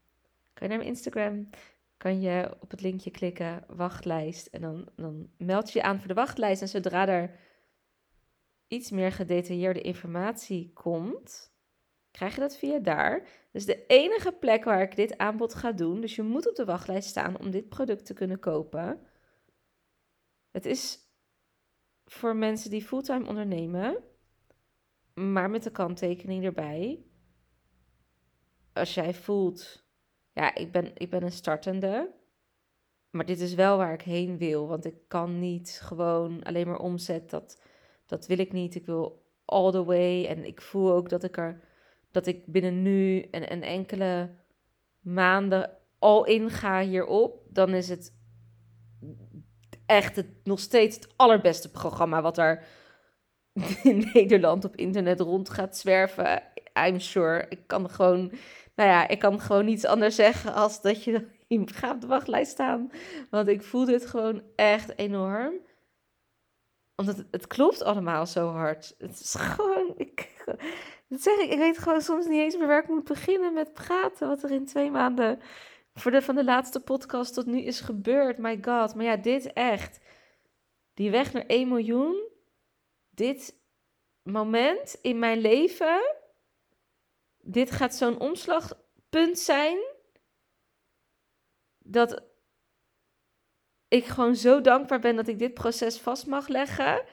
kan 0.53 0.67
je 0.67 0.69
naar 0.69 0.79
mijn 0.79 0.91
Instagram, 0.91 1.49
kan 1.97 2.21
je 2.21 2.57
op 2.61 2.71
het 2.71 2.81
linkje 2.81 3.11
klikken, 3.11 3.65
wachtlijst. 3.67 4.47
En 4.47 4.61
dan, 4.61 4.89
dan 4.97 5.29
meld 5.37 5.73
je 5.73 5.79
je 5.79 5.85
aan 5.85 5.99
voor 5.99 6.09
de 6.09 6.15
wachtlijst. 6.15 6.63
En 6.63 6.69
zodra 6.69 7.09
er 7.09 7.31
iets 8.69 8.91
meer 8.91 9.13
gedetailleerde 9.13 9.81
informatie 9.81 10.71
komt, 10.75 11.53
krijg 12.17 12.35
je 12.35 12.41
dat 12.41 12.57
via 12.57 12.79
daar. 12.79 13.27
Dus 13.51 13.67
de 13.67 13.87
enige 13.87 14.33
plek 14.33 14.65
waar 14.65 14.83
ik 14.83 14.97
dit 14.97 15.19
aanbod 15.19 15.55
ga 15.55 15.73
doen, 15.73 16.01
dus 16.01 16.17
je 16.17 16.23
moet 16.23 16.49
op 16.49 16.55
de 16.55 16.65
wachtlijst 16.65 17.09
staan 17.09 17.39
om 17.39 17.51
dit 17.51 17.69
product 17.69 18.07
te 18.07 18.15
kunnen 18.15 18.39
kopen. 18.39 19.01
Het 20.51 20.67
is 20.67 20.99
voor 22.05 22.37
mensen 22.37 22.71
die 22.71 22.83
fulltime 22.83 23.29
ondernemen, 23.29 24.03
maar 25.15 25.51
met 25.51 25.63
de 25.63 25.71
kanttekening 25.71 26.45
erbij. 26.45 27.05
Als 28.73 28.95
jij 28.95 29.15
voelt, 29.15 29.85
ja, 30.33 30.55
ik 30.55 30.73
ben, 30.73 30.91
ik 30.95 31.11
ben 31.11 31.23
een 31.23 31.33
startende, 31.33 32.11
maar 33.11 33.27
dit 33.27 33.41
is 33.41 33.55
wel 33.55 33.77
waar 33.77 33.93
ik 33.93 34.03
heen 34.03 34.39
wil, 34.39 34.67
want 34.69 34.85
ik 34.85 34.97
kan 35.09 35.39
niet 35.39 35.81
gewoon 35.83 36.43
alleen 36.43 36.67
maar 36.67 36.79
omzet. 36.79 37.31
Dat, 37.31 37.63
dat 38.07 38.27
wil 38.27 38.39
ik 38.39 38.53
niet. 38.53 38.75
Ik 38.75 38.87
wil 38.87 39.25
all 39.45 39.71
the 39.71 39.85
way 39.85 40.27
en 40.27 40.45
ik 40.45 40.61
voel 40.61 40.93
ook 40.93 41.09
dat 41.09 41.25
ik 41.25 41.37
er 41.37 41.75
dat 42.17 42.27
ik 42.27 42.47
binnen 42.47 42.83
nu 42.83 43.21
en, 43.21 43.49
en 43.49 43.63
enkele 43.63 44.31
maanden 45.01 45.71
al 45.99 46.25
inga 46.25 46.81
hierop, 46.81 47.43
dan 47.49 47.75
is 47.75 47.89
het 47.89 48.13
echt 49.87 50.17
het, 50.17 50.27
nog 50.45 50.61
steeds 50.61 50.97
het 50.97 51.09
allerbeste 51.17 51.71
programma 51.71 52.23
wat 52.23 52.39
er 52.39 52.65
in 53.83 54.11
Nederland 54.13 54.65
op 54.65 54.77
internet 54.77 55.21
rond 55.21 55.51
gaat 55.51 55.77
zwerven. 55.77 56.43
I'm 56.87 57.01
sure. 57.01 57.47
Ik 57.49 57.67
kan 57.67 57.91
gewoon, 57.91 58.33
nou 58.75 58.91
ja, 58.91 59.09
ik 59.09 59.19
kan 59.19 59.41
gewoon 59.41 59.65
niets 59.65 59.85
anders 59.85 60.15
zeggen 60.15 60.55
als 60.55 60.81
dat 60.83 61.05
je, 61.05 61.27
gaat 61.65 61.95
op 61.95 62.01
de 62.01 62.07
wachtlijst 62.07 62.51
staan. 62.51 62.91
Want 63.31 63.49
ik 63.49 63.63
voel 63.63 63.85
dit 63.85 64.07
gewoon 64.07 64.43
echt 64.55 64.99
enorm. 64.99 65.55
Omdat 66.97 67.17
het, 67.17 67.27
het 67.31 67.47
klopt 67.47 67.83
allemaal 67.83 68.27
zo 68.27 68.49
hard. 68.49 68.95
Het 68.99 69.21
is 69.21 69.35
gewoon, 69.35 69.95
ik, 69.97 70.45
dat 71.09 71.23
zeg 71.23 71.39
ik, 71.39 71.51
ik 71.51 71.59
weet 71.59 71.79
gewoon 71.79 72.01
soms 72.01 72.27
niet 72.27 72.41
eens 72.41 72.57
meer 72.57 72.67
waar 72.67 72.83
ik 72.83 72.89
moet 72.89 73.05
beginnen 73.05 73.53
met 73.53 73.73
praten. 73.73 74.29
Wat 74.29 74.43
er 74.43 74.51
in 74.51 74.67
twee 74.67 74.91
maanden 74.91 75.41
voor 75.95 76.11
de, 76.11 76.23
van 76.23 76.35
de 76.35 76.45
laatste 76.45 76.81
podcast 76.81 77.35
tot 77.35 77.47
nu 77.47 77.61
is 77.61 77.81
gebeurd. 77.81 78.39
My 78.39 78.59
god. 78.63 78.95
Maar 78.95 79.05
ja, 79.05 79.17
dit 79.17 79.53
echt. 79.53 80.01
Die 80.95 81.11
weg 81.11 81.33
naar 81.33 81.47
1 81.47 81.69
miljoen. 81.69 82.29
Dit 83.11 83.59
moment 84.23 84.99
in 85.03 85.19
mijn 85.19 85.39
leven. 85.39 86.15
Dit 87.39 87.71
gaat 87.71 87.95
zo'n 87.95 88.19
omslagpunt 88.19 89.39
zijn. 89.39 89.79
Dat 91.79 92.23
ik 93.89 94.05
gewoon 94.05 94.37
zo 94.37 94.61
dankbaar 94.61 95.01
ben 95.01 95.17
dat 95.17 95.29
ik 95.29 95.39
dit 95.39 95.55
proces 95.55 95.99
vast 95.99 96.27
mag 96.27 96.49
leggen. 96.49 97.05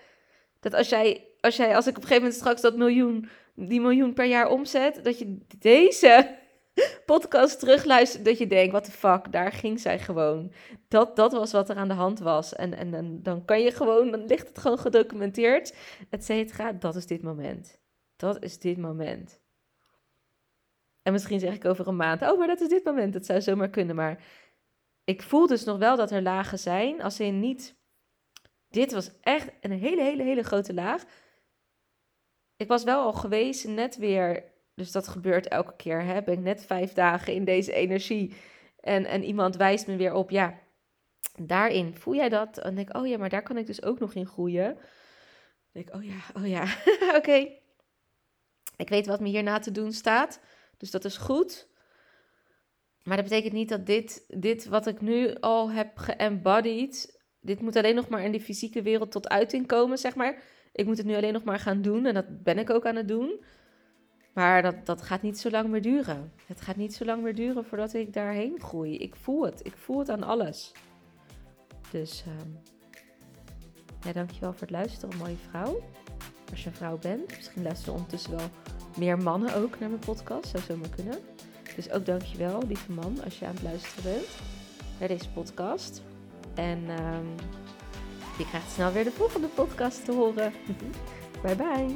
Dat 0.59 0.73
als 0.73 0.89
jij, 0.89 1.27
als 1.39 1.55
jij, 1.55 1.75
als 1.75 1.87
ik 1.87 1.97
op 1.97 2.01
een 2.01 2.07
gegeven 2.07 2.23
moment 2.23 2.39
straks 2.41 2.61
dat 2.61 2.75
miljoen 2.75 3.29
die 3.55 3.81
miljoen 3.81 4.13
per 4.13 4.25
jaar 4.25 4.49
omzet, 4.49 5.03
dat 5.03 5.19
je 5.19 5.37
deze 5.59 6.37
podcast 7.05 7.59
terugluistert, 7.59 8.25
dat 8.25 8.37
je 8.37 8.47
denkt, 8.47 8.71
wat 8.71 8.85
de 8.85 8.91
fuck, 8.91 9.31
daar 9.31 9.51
ging 9.51 9.79
zij 9.79 9.99
gewoon. 9.99 10.53
Dat, 10.87 11.15
dat 11.15 11.31
was 11.31 11.51
wat 11.51 11.69
er 11.69 11.75
aan 11.75 11.87
de 11.87 11.93
hand 11.93 12.19
was. 12.19 12.55
En, 12.55 12.73
en, 12.73 13.23
dan 13.23 13.45
kan 13.45 13.61
je 13.61 13.71
gewoon, 13.71 14.11
dan 14.11 14.25
ligt 14.25 14.47
het 14.47 14.57
gewoon 14.57 14.79
gedocumenteerd, 14.79 15.75
et 16.09 16.25
cetera. 16.25 16.71
Dat 16.71 16.95
is 16.95 17.05
dit 17.05 17.21
moment. 17.21 17.81
Dat 18.15 18.43
is 18.43 18.59
dit 18.59 18.77
moment. 18.77 19.41
En 21.01 21.11
misschien 21.11 21.39
zeg 21.39 21.55
ik 21.55 21.65
over 21.65 21.87
een 21.87 21.95
maand, 21.95 22.21
oh, 22.21 22.37
maar 22.37 22.47
dat 22.47 22.61
is 22.61 22.69
dit 22.69 22.83
moment. 22.83 23.13
Dat 23.13 23.25
zou 23.25 23.41
zomaar 23.41 23.69
kunnen, 23.69 23.95
maar 23.95 24.23
ik 25.03 25.21
voel 25.21 25.47
dus 25.47 25.63
nog 25.63 25.77
wel 25.77 25.95
dat 25.95 26.11
er 26.11 26.21
lagen 26.21 26.59
zijn, 26.59 27.01
als 27.01 27.19
in 27.19 27.39
niet... 27.39 27.81
Dit 28.69 28.93
was 28.93 29.11
echt 29.21 29.51
een 29.61 29.71
hele, 29.71 30.01
hele, 30.01 30.23
hele 30.23 30.43
grote 30.43 30.73
laag 30.73 31.05
ik 32.57 32.67
was 32.67 32.83
wel 32.83 33.01
al 33.01 33.13
geweest, 33.13 33.67
net 33.67 33.97
weer. 33.97 34.43
Dus 34.75 34.91
dat 34.91 35.07
gebeurt 35.07 35.47
elke 35.47 35.75
keer. 35.75 36.03
Hè? 36.03 36.23
Ben 36.23 36.33
ik 36.33 36.39
net 36.39 36.65
vijf 36.65 36.93
dagen 36.93 37.33
in 37.33 37.45
deze 37.45 37.73
energie. 37.73 38.35
En, 38.79 39.05
en 39.05 39.23
iemand 39.23 39.55
wijst 39.55 39.87
me 39.87 39.95
weer 39.95 40.13
op, 40.13 40.29
ja, 40.29 40.59
daarin 41.39 41.95
voel 41.95 42.15
jij 42.15 42.29
dat? 42.29 42.57
En 42.57 42.75
denk 42.75 42.89
ik, 42.89 42.95
oh 42.95 43.07
ja, 43.07 43.17
maar 43.17 43.29
daar 43.29 43.43
kan 43.43 43.57
ik 43.57 43.65
dus 43.65 43.83
ook 43.83 43.99
nog 43.99 44.13
in 44.13 44.27
groeien. 44.27 44.73
Dan 44.73 44.83
denk 45.71 45.87
ik, 45.87 45.95
oh 45.95 46.03
ja, 46.03 46.19
oh 46.33 46.47
ja, 46.47 46.63
oké. 47.19 47.47
Ik 48.77 48.89
weet 48.89 49.05
wat 49.05 49.19
me 49.19 49.27
hierna 49.27 49.59
te 49.59 49.71
doen 49.71 49.91
staat. 49.91 50.39
Dus 50.77 50.91
dat 50.91 51.05
is 51.05 51.17
goed. 51.17 51.67
Maar 53.03 53.15
dat 53.17 53.25
betekent 53.25 53.53
niet 53.53 53.69
dat 53.69 53.85
dit, 53.85 54.25
dit 54.27 54.65
wat 54.65 54.87
ik 54.87 55.01
nu 55.01 55.35
al 55.39 55.71
heb 55.71 55.97
geëmbodied, 55.97 57.21
dit 57.39 57.61
moet 57.61 57.75
alleen 57.75 57.95
nog 57.95 58.09
maar 58.09 58.23
in 58.23 58.31
de 58.31 58.39
fysieke 58.39 58.81
wereld 58.81 59.11
tot 59.11 59.29
uiting 59.29 59.67
komen, 59.67 59.97
zeg 59.97 60.15
maar. 60.15 60.41
Ik 60.73 60.85
moet 60.85 60.97
het 60.97 61.05
nu 61.05 61.15
alleen 61.15 61.33
nog 61.33 61.43
maar 61.43 61.59
gaan 61.59 61.81
doen 61.81 62.05
en 62.05 62.13
dat 62.13 62.43
ben 62.43 62.57
ik 62.57 62.69
ook 62.69 62.85
aan 62.85 62.95
het 62.95 63.07
doen. 63.07 63.43
Maar 64.33 64.61
dat, 64.61 64.85
dat 64.85 65.01
gaat 65.01 65.21
niet 65.21 65.39
zo 65.39 65.49
lang 65.49 65.69
meer 65.69 65.81
duren. 65.81 66.31
Het 66.45 66.61
gaat 66.61 66.75
niet 66.75 66.93
zo 66.93 67.05
lang 67.05 67.23
meer 67.23 67.35
duren 67.35 67.65
voordat 67.65 67.93
ik 67.93 68.13
daarheen 68.13 68.59
groei. 68.59 68.97
Ik 68.97 69.15
voel 69.15 69.45
het. 69.45 69.65
Ik 69.65 69.77
voel 69.77 69.99
het 69.99 70.09
aan 70.09 70.23
alles. 70.23 70.71
Dus 71.91 72.23
um, 72.27 72.59
ja, 74.03 74.11
dankjewel 74.11 74.51
voor 74.51 74.61
het 74.61 74.69
luisteren, 74.69 75.17
mooie 75.17 75.35
vrouw. 75.49 75.83
Als 76.51 76.63
je 76.63 76.69
een 76.69 76.75
vrouw 76.75 76.97
bent. 76.97 77.35
Misschien 77.35 77.63
luisteren 77.63 77.93
ondertussen 77.93 78.35
wel 78.35 78.49
meer 78.97 79.17
mannen 79.17 79.55
ook 79.55 79.79
naar 79.79 79.89
mijn 79.89 80.01
podcast. 80.01 80.47
Zou 80.47 80.63
zomaar 80.63 80.89
kunnen. 80.89 81.19
Dus 81.75 81.91
ook 81.91 82.05
dankjewel, 82.05 82.63
lieve 82.67 82.91
man, 82.91 83.23
als 83.23 83.39
je 83.39 83.45
aan 83.45 83.53
het 83.53 83.63
luisteren 83.63 84.03
bent 84.03 84.27
naar 84.99 85.07
deze 85.07 85.29
podcast. 85.29 86.01
En 86.53 86.89
um, 86.89 87.27
je 88.37 88.47
krijgt 88.47 88.71
snel 88.71 88.91
weer 88.91 89.03
de 89.03 89.11
volgende 89.11 89.47
podcast 89.47 90.05
te 90.05 90.11
horen. 90.11 90.53
bye 91.41 91.55
bye. 91.55 91.95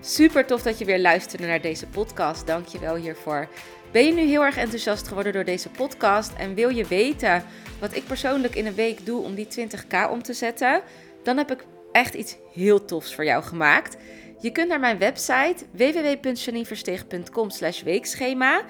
Super 0.00 0.46
tof 0.46 0.62
dat 0.62 0.78
je 0.78 0.84
weer 0.84 1.00
luisterde 1.00 1.46
naar 1.46 1.60
deze 1.60 1.86
podcast. 1.86 2.46
Dank 2.46 2.66
je 2.66 2.78
wel 2.78 2.94
hiervoor. 2.94 3.48
Ben 3.92 4.04
je 4.04 4.12
nu 4.12 4.20
heel 4.20 4.44
erg 4.44 4.56
enthousiast 4.56 5.08
geworden 5.08 5.32
door 5.32 5.44
deze 5.44 5.68
podcast 5.68 6.32
en 6.32 6.54
wil 6.54 6.68
je 6.68 6.84
weten 6.84 7.44
wat 7.80 7.96
ik 7.96 8.04
persoonlijk 8.04 8.54
in 8.54 8.66
een 8.66 8.74
week 8.74 9.06
doe 9.06 9.22
om 9.22 9.34
die 9.34 9.46
20k 9.46 10.10
om 10.10 10.22
te 10.22 10.32
zetten? 10.32 10.82
Dan 11.22 11.36
heb 11.36 11.50
ik 11.50 11.64
echt 11.92 12.14
iets 12.14 12.36
heel 12.52 12.84
tofs 12.84 13.14
voor 13.14 13.24
jou 13.24 13.42
gemaakt. 13.42 13.96
Je 14.40 14.50
kunt 14.50 14.68
naar 14.68 14.80
mijn 14.80 14.98
website 14.98 15.56
www.janineversteeg.com/weekschema 15.70 18.62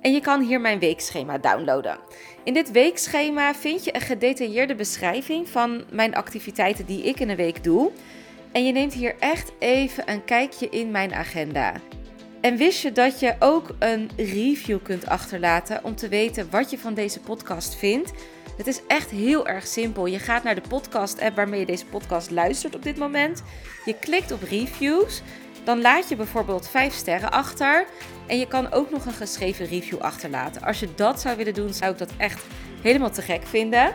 en 0.00 0.12
je 0.12 0.20
kan 0.20 0.42
hier 0.42 0.60
mijn 0.60 0.78
weekschema 0.78 1.38
downloaden. 1.38 1.98
In 2.44 2.54
dit 2.54 2.70
weekschema 2.70 3.54
vind 3.54 3.84
je 3.84 3.94
een 3.94 4.00
gedetailleerde 4.00 4.74
beschrijving 4.74 5.48
van 5.48 5.84
mijn 5.90 6.14
activiteiten 6.14 6.86
die 6.86 7.02
ik 7.02 7.20
in 7.20 7.28
een 7.28 7.36
week 7.36 7.64
doe. 7.64 7.90
En 8.52 8.66
je 8.66 8.72
neemt 8.72 8.92
hier 8.92 9.14
echt 9.18 9.52
even 9.58 10.10
een 10.10 10.24
kijkje 10.24 10.68
in 10.68 10.90
mijn 10.90 11.14
agenda. 11.14 11.72
En 12.40 12.56
wist 12.56 12.82
je 12.82 12.92
dat 12.92 13.20
je 13.20 13.34
ook 13.38 13.74
een 13.78 14.10
review 14.16 14.78
kunt 14.82 15.06
achterlaten 15.06 15.84
om 15.84 15.94
te 15.94 16.08
weten 16.08 16.50
wat 16.50 16.70
je 16.70 16.78
van 16.78 16.94
deze 16.94 17.20
podcast 17.20 17.74
vindt? 17.74 18.12
Het 18.56 18.66
is 18.66 18.80
echt 18.86 19.10
heel 19.10 19.46
erg 19.46 19.66
simpel. 19.66 20.06
Je 20.06 20.18
gaat 20.18 20.42
naar 20.42 20.54
de 20.54 20.68
podcast-app 20.68 21.36
waarmee 21.36 21.60
je 21.60 21.66
deze 21.66 21.86
podcast 21.86 22.30
luistert 22.30 22.74
op 22.74 22.82
dit 22.82 22.96
moment. 22.96 23.42
Je 23.84 23.94
klikt 23.94 24.32
op 24.32 24.42
reviews. 24.42 25.22
Dan 25.64 25.80
laat 25.80 26.08
je 26.08 26.16
bijvoorbeeld 26.16 26.68
5 26.68 26.94
sterren 26.94 27.30
achter. 27.30 27.86
En 28.26 28.38
je 28.38 28.46
kan 28.46 28.72
ook 28.72 28.90
nog 28.90 29.06
een 29.06 29.12
geschreven 29.12 29.66
review 29.66 29.98
achterlaten. 29.98 30.62
Als 30.62 30.80
je 30.80 30.88
dat 30.94 31.20
zou 31.20 31.36
willen 31.36 31.54
doen, 31.54 31.74
zou 31.74 31.92
ik 31.92 31.98
dat 31.98 32.12
echt 32.16 32.42
helemaal 32.82 33.10
te 33.10 33.22
gek 33.22 33.46
vinden. 33.46 33.94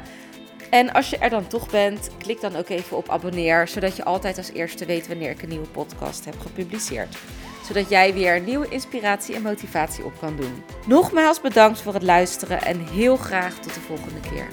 En 0.70 0.94
als 0.94 1.10
je 1.10 1.18
er 1.18 1.30
dan 1.30 1.48
toch 1.48 1.70
bent, 1.70 2.10
klik 2.18 2.42
dan 2.42 2.56
ook 2.56 2.70
even 2.70 2.98
op 2.98 3.10
abonneer, 3.10 3.68
zodat 3.68 3.96
je 3.96 4.04
altijd 4.04 4.38
als 4.38 4.52
eerste 4.52 4.86
weet 4.86 5.08
wanneer 5.08 5.30
ik 5.30 5.42
een 5.42 5.50
nieuwe 5.50 5.68
podcast 5.68 6.26
heb 6.26 6.40
gepubliceerd. 6.40 7.18
Zodat 7.68 7.90
jij 7.90 8.14
weer 8.14 8.42
nieuwe 8.42 8.70
inspiratie 8.70 9.36
en 9.36 9.42
motivatie 9.42 10.06
op 10.06 10.20
kan 10.20 10.36
doen. 10.36 10.64
Nogmaals 10.88 11.42
bedankt 11.42 11.82
voor 11.82 11.94
het 11.94 12.04
luisteren 12.04 12.62
en 12.62 12.88
heel 12.88 13.18
graag 13.18 13.60
tot 13.60 13.74
de 13.74 13.80
volgende 13.80 14.20
keer. 14.20 14.48